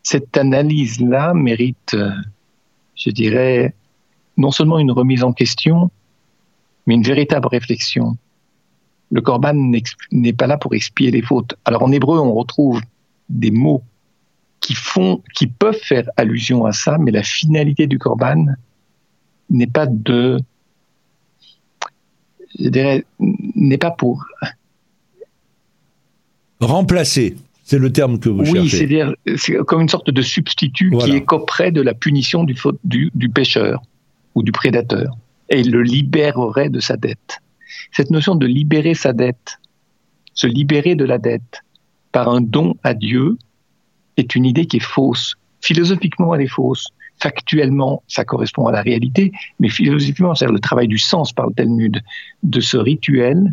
Cette 0.05 0.37
analyse-là 0.37 1.35
mérite, 1.35 1.95
euh, 1.95 2.13
je 2.95 3.11
dirais, 3.11 3.75
non 4.37 4.53
seulement 4.53 4.79
une 4.79 4.93
remise 4.93 5.25
en 5.25 5.33
question, 5.33 5.91
mais 6.87 6.95
une 6.95 7.03
véritable 7.03 7.49
réflexion. 7.49 8.17
Le 9.11 9.21
korban 9.21 9.73
n'est 10.13 10.33
pas 10.33 10.47
là 10.47 10.59
pour 10.59 10.75
expier 10.75 11.11
les 11.11 11.23
fautes. 11.23 11.55
Alors 11.65 11.83
en 11.83 11.91
hébreu, 11.91 12.21
on 12.21 12.35
retrouve 12.35 12.81
des 13.29 13.51
mots 13.51 13.83
qui 14.61 14.75
font, 14.75 15.23
qui 15.35 15.49
peuvent 15.49 15.81
faire 15.83 16.09
allusion 16.17 16.65
à 16.67 16.73
ça, 16.73 16.99
mais 16.99 17.11
la 17.11 17.23
finalité 17.25 17.89
du 17.89 17.99
korban 17.99 18.47
n'est 19.51 19.67
pas 19.67 19.87
de, 19.87 20.39
je 22.59 22.69
dirais, 22.69 23.05
n'est 23.19 23.79
pas 23.79 23.91
pour 23.91 24.25
remplacer. 26.61 27.37
C'est 27.63 27.79
le 27.79 27.93
terme 27.93 28.21
que 28.21 28.29
vous 28.29 28.45
cherchez. 28.45 28.61
Oui, 28.61 28.69
c'est-à-dire, 28.69 29.15
c'est 29.37 29.57
comme 29.65 29.81
une 29.81 29.89
sorte 29.89 30.11
de 30.11 30.23
substitut 30.23 30.93
qui 31.01 31.11
est 31.11 31.25
qu'auprès 31.25 31.73
de 31.73 31.83
la 31.83 31.95
punition 31.95 32.45
du, 32.45 32.55
du, 32.85 33.11
du 33.15 33.29
pécheur 33.29 33.83
ou 34.37 34.45
du 34.45 34.53
prédateur 34.53 35.17
et 35.49 35.65
le 35.65 35.83
libérerait 35.83 36.71
de 36.71 36.79
sa 36.79 36.97
dette. 36.97 37.41
Cette 37.93 38.11
notion 38.11 38.37
de 38.37 38.47
libérer 38.47 38.95
sa 38.95 39.13
dette, 39.13 39.59
se 40.35 40.47
libérer 40.47 40.95
de 40.95 41.05
la 41.05 41.19
dette 41.19 41.63
par 42.13 42.29
un 42.29 42.41
don 42.41 42.77
à 42.85 42.95
Dieu, 42.95 43.37
est 44.17 44.35
une 44.35 44.45
idée 44.45 44.67
qui 44.67 44.79
est 44.79 44.81
fausse. 44.81 45.35
Philosophiquement, 45.61 46.35
elle 46.35 46.43
est 46.43 46.47
fausse. 46.47 46.89
Factuellement, 47.19 48.03
ça 48.09 48.25
correspond 48.25 48.67
à 48.67 48.73
la 48.73 48.83
réalité, 48.83 49.33
mais 49.59 49.69
philosophiquement, 49.69 50.35
c'est 50.35 50.47
le 50.47 50.59
travail 50.59 50.89
du 50.89 50.99
sens 50.99 51.33
par 51.33 51.47
le 51.47 51.55
Talmud 51.55 52.03
de 52.43 52.61
ce 52.61 52.77
rituel 52.77 53.53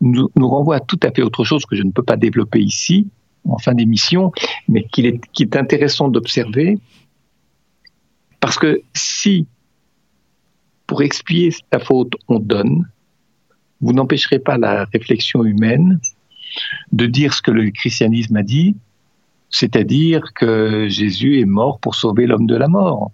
nous, 0.00 0.28
renvoie 0.36 0.76
à 0.76 0.80
tout 0.80 0.98
à 1.02 1.10
fait 1.10 1.22
autre 1.22 1.44
chose 1.44 1.64
que 1.66 1.76
je 1.76 1.82
ne 1.82 1.90
peux 1.90 2.02
pas 2.02 2.16
développer 2.16 2.60
ici, 2.60 3.08
en 3.48 3.58
fin 3.58 3.72
d'émission, 3.72 4.32
mais 4.68 4.84
qu'il 4.84 5.06
est, 5.06 5.20
qui 5.32 5.44
est 5.44 5.56
intéressant 5.56 6.08
d'observer, 6.08 6.78
parce 8.40 8.58
que 8.58 8.82
si 8.94 9.46
pour 10.86 11.02
expier 11.02 11.50
la 11.72 11.80
faute, 11.80 12.12
on 12.28 12.38
donne. 12.38 12.86
Vous 13.80 13.92
n'empêcherez 13.92 14.38
pas 14.38 14.58
la 14.58 14.84
réflexion 14.84 15.42
humaine 15.44 15.98
de 16.92 17.06
dire 17.06 17.32
ce 17.32 17.42
que 17.42 17.50
le 17.50 17.70
christianisme 17.70 18.36
a 18.36 18.42
dit, 18.42 18.76
c'est-à-dire 19.50 20.32
que 20.34 20.88
Jésus 20.88 21.40
est 21.40 21.44
mort 21.44 21.78
pour 21.78 21.94
sauver 21.94 22.26
l'homme 22.26 22.46
de 22.46 22.56
la 22.56 22.68
mort, 22.68 23.12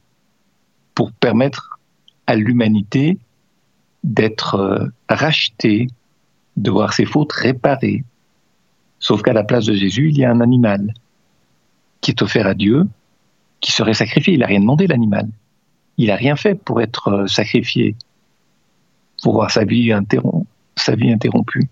pour 0.94 1.12
permettre 1.12 1.78
à 2.26 2.36
l'humanité 2.36 3.18
d'être 4.04 4.54
euh, 4.54 4.86
rachetée, 5.08 5.88
de 6.56 6.70
voir 6.70 6.92
ses 6.92 7.04
fautes 7.04 7.32
réparées. 7.32 8.04
Sauf 8.98 9.22
qu'à 9.22 9.32
la 9.32 9.44
place 9.44 9.66
de 9.66 9.74
Jésus, 9.74 10.10
il 10.10 10.18
y 10.18 10.24
a 10.24 10.30
un 10.30 10.40
animal 10.40 10.94
qui 12.00 12.10
est 12.10 12.22
offert 12.22 12.46
à 12.46 12.54
Dieu, 12.54 12.86
qui 13.60 13.72
serait 13.72 13.94
sacrifié. 13.94 14.34
Il 14.34 14.40
n'a 14.40 14.46
rien 14.46 14.60
demandé, 14.60 14.86
l'animal 14.86 15.28
il 16.00 16.06
n'a 16.06 16.16
rien 16.16 16.34
fait 16.34 16.54
pour 16.54 16.80
être 16.80 17.08
euh, 17.08 17.26
sacrifié, 17.26 17.94
pour 19.22 19.34
voir 19.34 19.50
sa 19.50 19.64
vie, 19.64 19.92
interrompue. 19.92 21.68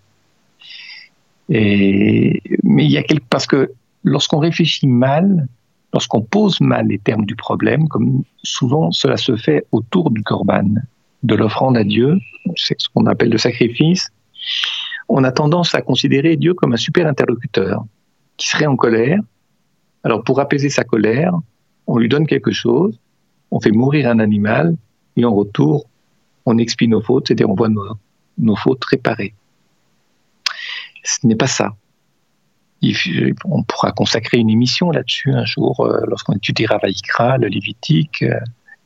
Mais 1.48 2.42
il 2.62 2.90
y 2.90 2.98
a 2.98 3.02
quelque, 3.02 3.24
parce 3.30 3.46
que 3.46 3.72
lorsqu'on 4.08 4.38
réfléchit 4.38 4.86
mal, 4.86 5.48
lorsqu'on 5.92 6.22
pose 6.22 6.60
mal 6.60 6.88
les 6.88 6.98
termes 6.98 7.24
du 7.24 7.36
problème, 7.36 7.88
comme 7.88 8.22
souvent 8.42 8.90
cela 8.90 9.16
se 9.16 9.36
fait 9.36 9.66
autour 9.72 10.10
du 10.10 10.22
korban, 10.22 10.74
de 11.22 11.34
l'offrande 11.34 11.76
à 11.76 11.84
Dieu, 11.84 12.18
c'est 12.56 12.80
ce 12.80 12.88
qu'on 12.88 13.06
appelle 13.06 13.30
le 13.30 13.38
sacrifice, 13.38 14.10
on 15.08 15.24
a 15.24 15.32
tendance 15.32 15.74
à 15.74 15.82
considérer 15.82 16.36
Dieu 16.36 16.54
comme 16.54 16.74
un 16.74 16.76
super 16.76 17.06
interlocuteur 17.06 17.84
qui 18.36 18.48
serait 18.48 18.66
en 18.66 18.76
colère. 18.76 19.20
Alors 20.04 20.22
pour 20.22 20.38
apaiser 20.40 20.68
sa 20.68 20.84
colère, 20.84 21.32
on 21.86 21.98
lui 21.98 22.08
donne 22.08 22.26
quelque 22.26 22.52
chose, 22.52 22.98
on 23.50 23.60
fait 23.60 23.72
mourir 23.72 24.08
un 24.08 24.18
animal 24.18 24.76
et 25.16 25.24
en 25.24 25.34
retour, 25.34 25.86
on 26.46 26.58
expie 26.58 26.88
nos 26.88 27.02
fautes, 27.02 27.28
c'est-à-dire 27.28 27.50
on 27.50 27.54
voit 27.54 27.68
nos, 27.68 28.56
fautes 28.56 28.84
réparées. 28.84 29.34
Ce 31.02 31.26
n'est 31.26 31.36
pas 31.36 31.46
ça. 31.46 31.74
On 33.44 33.62
pourra 33.62 33.92
consacrer 33.92 34.38
une 34.38 34.50
émission 34.50 34.90
là-dessus 34.90 35.32
un 35.32 35.44
jour 35.44 35.80
euh, 35.80 36.00
lorsqu'on 36.06 36.34
étudiera 36.34 36.78
Vaïkra, 36.78 37.38
le 37.38 37.48
Lévitique, 37.48 38.22
euh, 38.22 38.38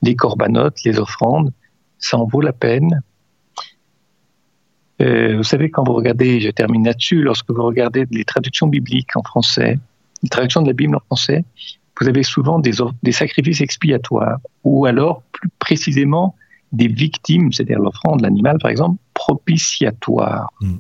les 0.03 0.17
corbanotes, 0.17 0.83
les 0.85 0.99
offrandes. 0.99 1.53
Ça 1.99 2.19
en 2.19 2.25
vaut 2.25 2.41
la 2.41 2.53
peine. 2.53 3.03
Euh, 5.01 5.37
vous 5.37 5.43
savez, 5.43 5.71
quand 5.71 5.85
vous 5.85 5.95
regardez, 5.95 6.41
je 6.41 6.51
termine 6.51 6.85
là-dessus, 6.85 7.23
lorsque 7.23 7.51
vous 7.51 7.63
regardez 7.63 8.07
les 8.11 8.25
traductions 8.25 8.67
bibliques 8.67 9.17
en 9.17 9.23
français, 9.23 9.79
les 10.23 10.29
traductions 10.29 10.63
de 10.63 10.69
la 10.69 10.73
Bible 10.73 10.97
en 10.97 11.01
français, 11.01 11.45
vous 12.01 12.09
avez 12.09 12.23
souvent 12.23 12.59
des, 12.59 12.73
des 13.03 13.13
sacrifices 13.13 13.61
expiatoires, 13.61 14.39
ou 14.65 14.87
alors 14.87 15.23
plus 15.33 15.49
précisément 15.59 16.35
des 16.73 16.89
victimes, 16.89 17.53
c'est-à-dire 17.53 17.79
l'offrande 17.79 18.19
de 18.19 18.25
l'animal 18.25 18.59
par 18.59 18.71
exemple, 18.71 18.97
propitiatoire. 19.15 20.51
Hmm. 20.61 20.77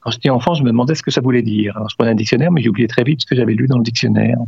Quand 0.00 0.10
j'étais 0.10 0.30
enfant, 0.30 0.54
je 0.54 0.62
me 0.62 0.68
demandais 0.68 0.94
ce 0.94 1.02
que 1.02 1.10
ça 1.10 1.20
voulait 1.20 1.42
dire. 1.42 1.76
Alors, 1.76 1.88
je 1.90 1.96
prenais 1.96 2.12
un 2.12 2.14
dictionnaire, 2.14 2.50
mais 2.50 2.66
oublié 2.66 2.88
très 2.88 3.04
vite 3.04 3.22
ce 3.22 3.26
que 3.26 3.36
j'avais 3.36 3.54
lu 3.54 3.66
dans 3.66 3.76
le 3.76 3.84
dictionnaire. 3.84 4.38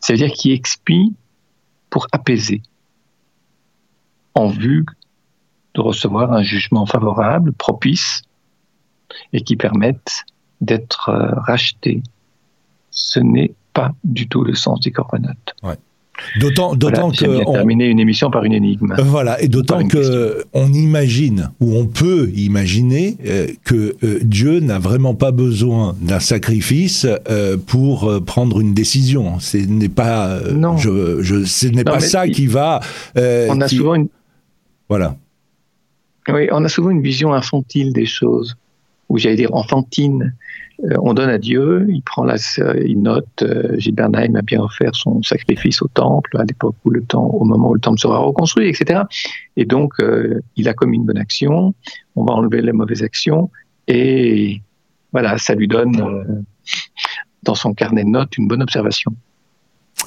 C'est-à-dire 0.00 0.32
qui 0.32 0.52
expie 0.52 1.14
pour 1.90 2.06
apaiser, 2.12 2.62
en 4.34 4.48
vue 4.48 4.86
de 5.74 5.80
recevoir 5.80 6.32
un 6.32 6.42
jugement 6.42 6.86
favorable, 6.86 7.52
propice, 7.52 8.22
et 9.32 9.42
qui 9.42 9.56
permette 9.56 10.24
d'être 10.60 11.10
euh, 11.10 11.32
racheté. 11.36 12.02
Ce 12.90 13.20
n'est 13.20 13.54
pas 13.72 13.92
du 14.04 14.28
tout 14.28 14.42
le 14.42 14.54
sens 14.54 14.80
des 14.80 14.90
corbanotes. 14.90 15.54
Ouais. 15.62 15.76
D'autant, 16.40 16.74
d'autant 16.74 17.10
que 17.10 17.44
on, 17.46 17.52
terminer 17.52 17.86
une 17.86 18.00
émission 18.00 18.30
par 18.30 18.44
une 18.44 18.52
énigme. 18.52 18.94
Voilà, 18.98 19.40
et 19.42 19.48
d'autant 19.48 19.86
que 19.86 20.44
on 20.52 20.72
imagine 20.72 21.50
ou 21.60 21.76
on 21.76 21.86
peut 21.86 22.30
imaginer 22.34 23.16
euh, 23.26 23.48
que 23.64 23.96
euh, 24.02 24.18
Dieu 24.22 24.60
n'a 24.60 24.78
vraiment 24.78 25.14
pas 25.14 25.32
besoin 25.32 25.96
d'un 26.00 26.20
sacrifice 26.20 27.06
euh, 27.28 27.56
pour 27.56 28.22
prendre 28.24 28.60
une 28.60 28.74
décision. 28.74 29.38
Ce 29.40 29.58
n'est 29.58 29.88
pas, 29.88 30.40
non. 30.52 30.76
Je, 30.76 31.22
je, 31.22 31.44
ce 31.44 31.66
n'est 31.66 31.84
pas 31.84 32.00
ça 32.00 32.28
qui 32.28 32.46
va. 32.46 32.80
on 33.16 33.60
a 33.60 33.68
souvent 33.68 33.94
une. 33.94 34.08
Voilà. 34.88 35.16
Oui, 36.28 36.48
on 36.52 36.64
a 36.64 36.68
souvent 36.68 36.90
une 36.90 37.02
vision 37.02 37.32
infantile 37.32 37.92
des 37.92 38.06
choses, 38.06 38.56
ou 39.08 39.18
j'allais 39.18 39.36
dire 39.36 39.54
enfantine. 39.54 40.34
Euh, 40.84 40.96
on 41.00 41.14
donne 41.14 41.28
à 41.28 41.38
Dieu, 41.38 41.86
il 41.88 42.02
prend 42.02 42.24
la, 42.24 42.36
il 42.84 43.00
note, 43.02 43.42
euh, 43.42 43.78
Gilles 43.78 43.94
a 44.00 44.42
bien 44.42 44.60
offert 44.60 44.94
son 44.94 45.22
sacrifice 45.22 45.80
au 45.82 45.88
temple 45.88 46.36
à 46.38 46.44
l'époque 46.44 46.74
où 46.84 46.90
le 46.90 47.02
temps, 47.02 47.26
au 47.26 47.44
moment 47.44 47.70
où 47.70 47.74
le 47.74 47.80
temple 47.80 48.00
sera 48.00 48.18
reconstruit, 48.18 48.68
etc. 48.68 49.02
Et 49.56 49.64
donc, 49.64 49.94
euh, 50.00 50.40
il 50.56 50.68
a 50.68 50.74
commis 50.74 50.96
une 50.96 51.04
bonne 51.04 51.18
action, 51.18 51.74
on 52.16 52.24
va 52.24 52.34
enlever 52.34 52.62
les 52.62 52.72
mauvaises 52.72 53.02
actions, 53.02 53.50
et 53.86 54.60
voilà, 55.12 55.38
ça 55.38 55.54
lui 55.54 55.68
donne 55.68 56.44
dans 57.42 57.54
son 57.54 57.74
carnet 57.74 58.04
de 58.04 58.08
notes 58.08 58.36
une 58.36 58.48
bonne 58.48 58.62
observation. 58.62 59.12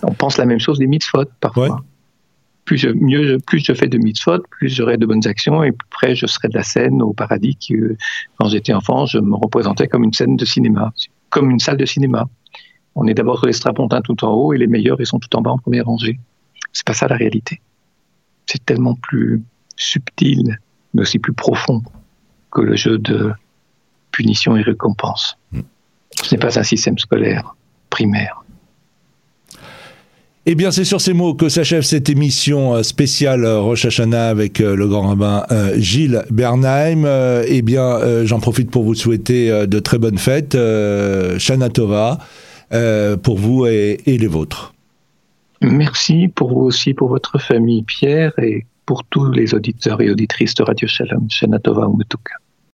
On 0.04 0.14
pense 0.14 0.38
la 0.38 0.46
même 0.46 0.60
chose 0.60 0.80
des 0.80 0.88
mitzvot 0.88 1.26
parfois 1.40 1.84
plus 2.66 2.78
je, 2.78 2.90
mieux 2.90 3.38
plus 3.46 3.64
je 3.64 3.74
fais 3.74 3.88
de 3.88 3.98
mitzvot, 3.98 4.40
plus 4.50 4.70
j'aurai 4.70 4.98
de 4.98 5.06
bonnes 5.06 5.26
actions 5.28 5.64
et 5.64 5.72
plus 5.72 5.88
près 5.90 6.16
je 6.16 6.26
serai 6.26 6.50
de 6.50 6.58
la 6.58 6.64
scène 6.64 7.02
au 7.02 7.14
paradis 7.14 7.56
qui, 7.56 7.76
quand 8.38 8.50
j'étais 8.50 8.74
enfant, 8.74 9.06
je 9.06 9.20
me 9.20 9.36
représentais 9.36 9.88
comme 9.88 10.04
une 10.04 10.14
scène 10.14 10.36
de 10.36 10.46
cinéma, 10.46 10.92
comme 11.30 11.52
une 11.52 11.60
salle 11.60 11.78
de 11.78 11.86
cinéma. 11.86 12.28
On 12.96 13.08
est 13.08 13.14
d'abord 13.14 13.38
sur 13.38 13.48
les 13.48 13.54
strapontins 13.54 14.02
tout 14.02 14.24
en 14.26 14.34
haut 14.34 14.54
et 14.54 14.58
les 14.58 14.68
meilleurs 14.68 15.00
ils 15.00 15.06
sont 15.06 15.20
tout 15.20 15.34
en 15.36 15.42
bas 15.42 15.52
en 15.52 15.58
première 15.58 15.86
rangée. 15.86 16.20
C'est 16.74 16.86
pas 16.86 16.94
ça 16.94 17.08
la 17.08 17.16
réalité. 17.16 17.62
C'est 18.48 18.66
tellement 18.66 18.96
plus 18.96 19.42
subtil, 19.76 20.60
mais 20.94 21.02
aussi 21.04 21.20
plus 21.20 21.34
profond 21.34 21.84
que 22.52 22.62
le 22.62 22.76
jeu 22.76 22.98
de 22.98 23.32
punition 24.12 24.56
et 24.56 24.62
récompense. 24.62 25.38
Hmm. 25.52 25.62
Ce 26.24 26.34
n'est 26.34 26.40
pas 26.40 26.58
un 26.58 26.64
système 26.64 26.98
scolaire 26.98 27.56
primaire. 27.90 28.45
Eh 30.48 30.54
bien, 30.54 30.70
c'est 30.70 30.84
sur 30.84 31.02
ces 31.02 31.14
mots 31.14 31.34
que 31.34 31.50
s'achève 31.50 31.82
cette 31.82 32.08
émission 32.08 32.76
euh, 32.76 32.84
spéciale 32.84 33.46
euh, 33.46 33.62
Rosh 33.62 33.86
Hashanah 33.86 34.30
avec 34.30 34.62
euh, 34.62 34.76
le 34.76 34.88
grand 34.88 35.08
rabbin 35.08 35.44
Gilles 35.78 36.24
Bernheim. 36.30 37.06
Eh 37.48 37.64
bien, 37.64 38.26
j'en 38.26 38.40
profite 38.40 38.70
pour 38.70 38.84
vous 38.84 38.94
souhaiter 38.94 39.66
de 39.66 39.80
très 39.80 39.98
bonnes 39.98 40.18
fêtes. 40.18 40.58
Shana 41.38 41.70
Tova 41.70 42.20
pour 43.24 43.38
vous 43.38 43.66
et, 43.66 44.00
les 44.06 44.28
vôtres. 44.28 44.74
Merci 45.62 46.28
pour 46.28 46.54
vous 46.54 46.66
aussi, 46.66 46.94
pour 46.94 47.10
votre 47.10 47.40
famille, 47.40 47.84
Pierre, 47.84 48.34
et 48.38 48.66
pour 48.86 49.04
tous 49.06 49.32
les 49.32 49.54
auditeurs 49.54 50.02
et 50.02 50.12
auditrices 50.12 50.54
de 50.54 50.64
Radio 50.64 50.88
Shalom. 50.88 51.28
Shana 51.30 51.60
Tova 51.60 51.86
Umutuka. 51.86 52.36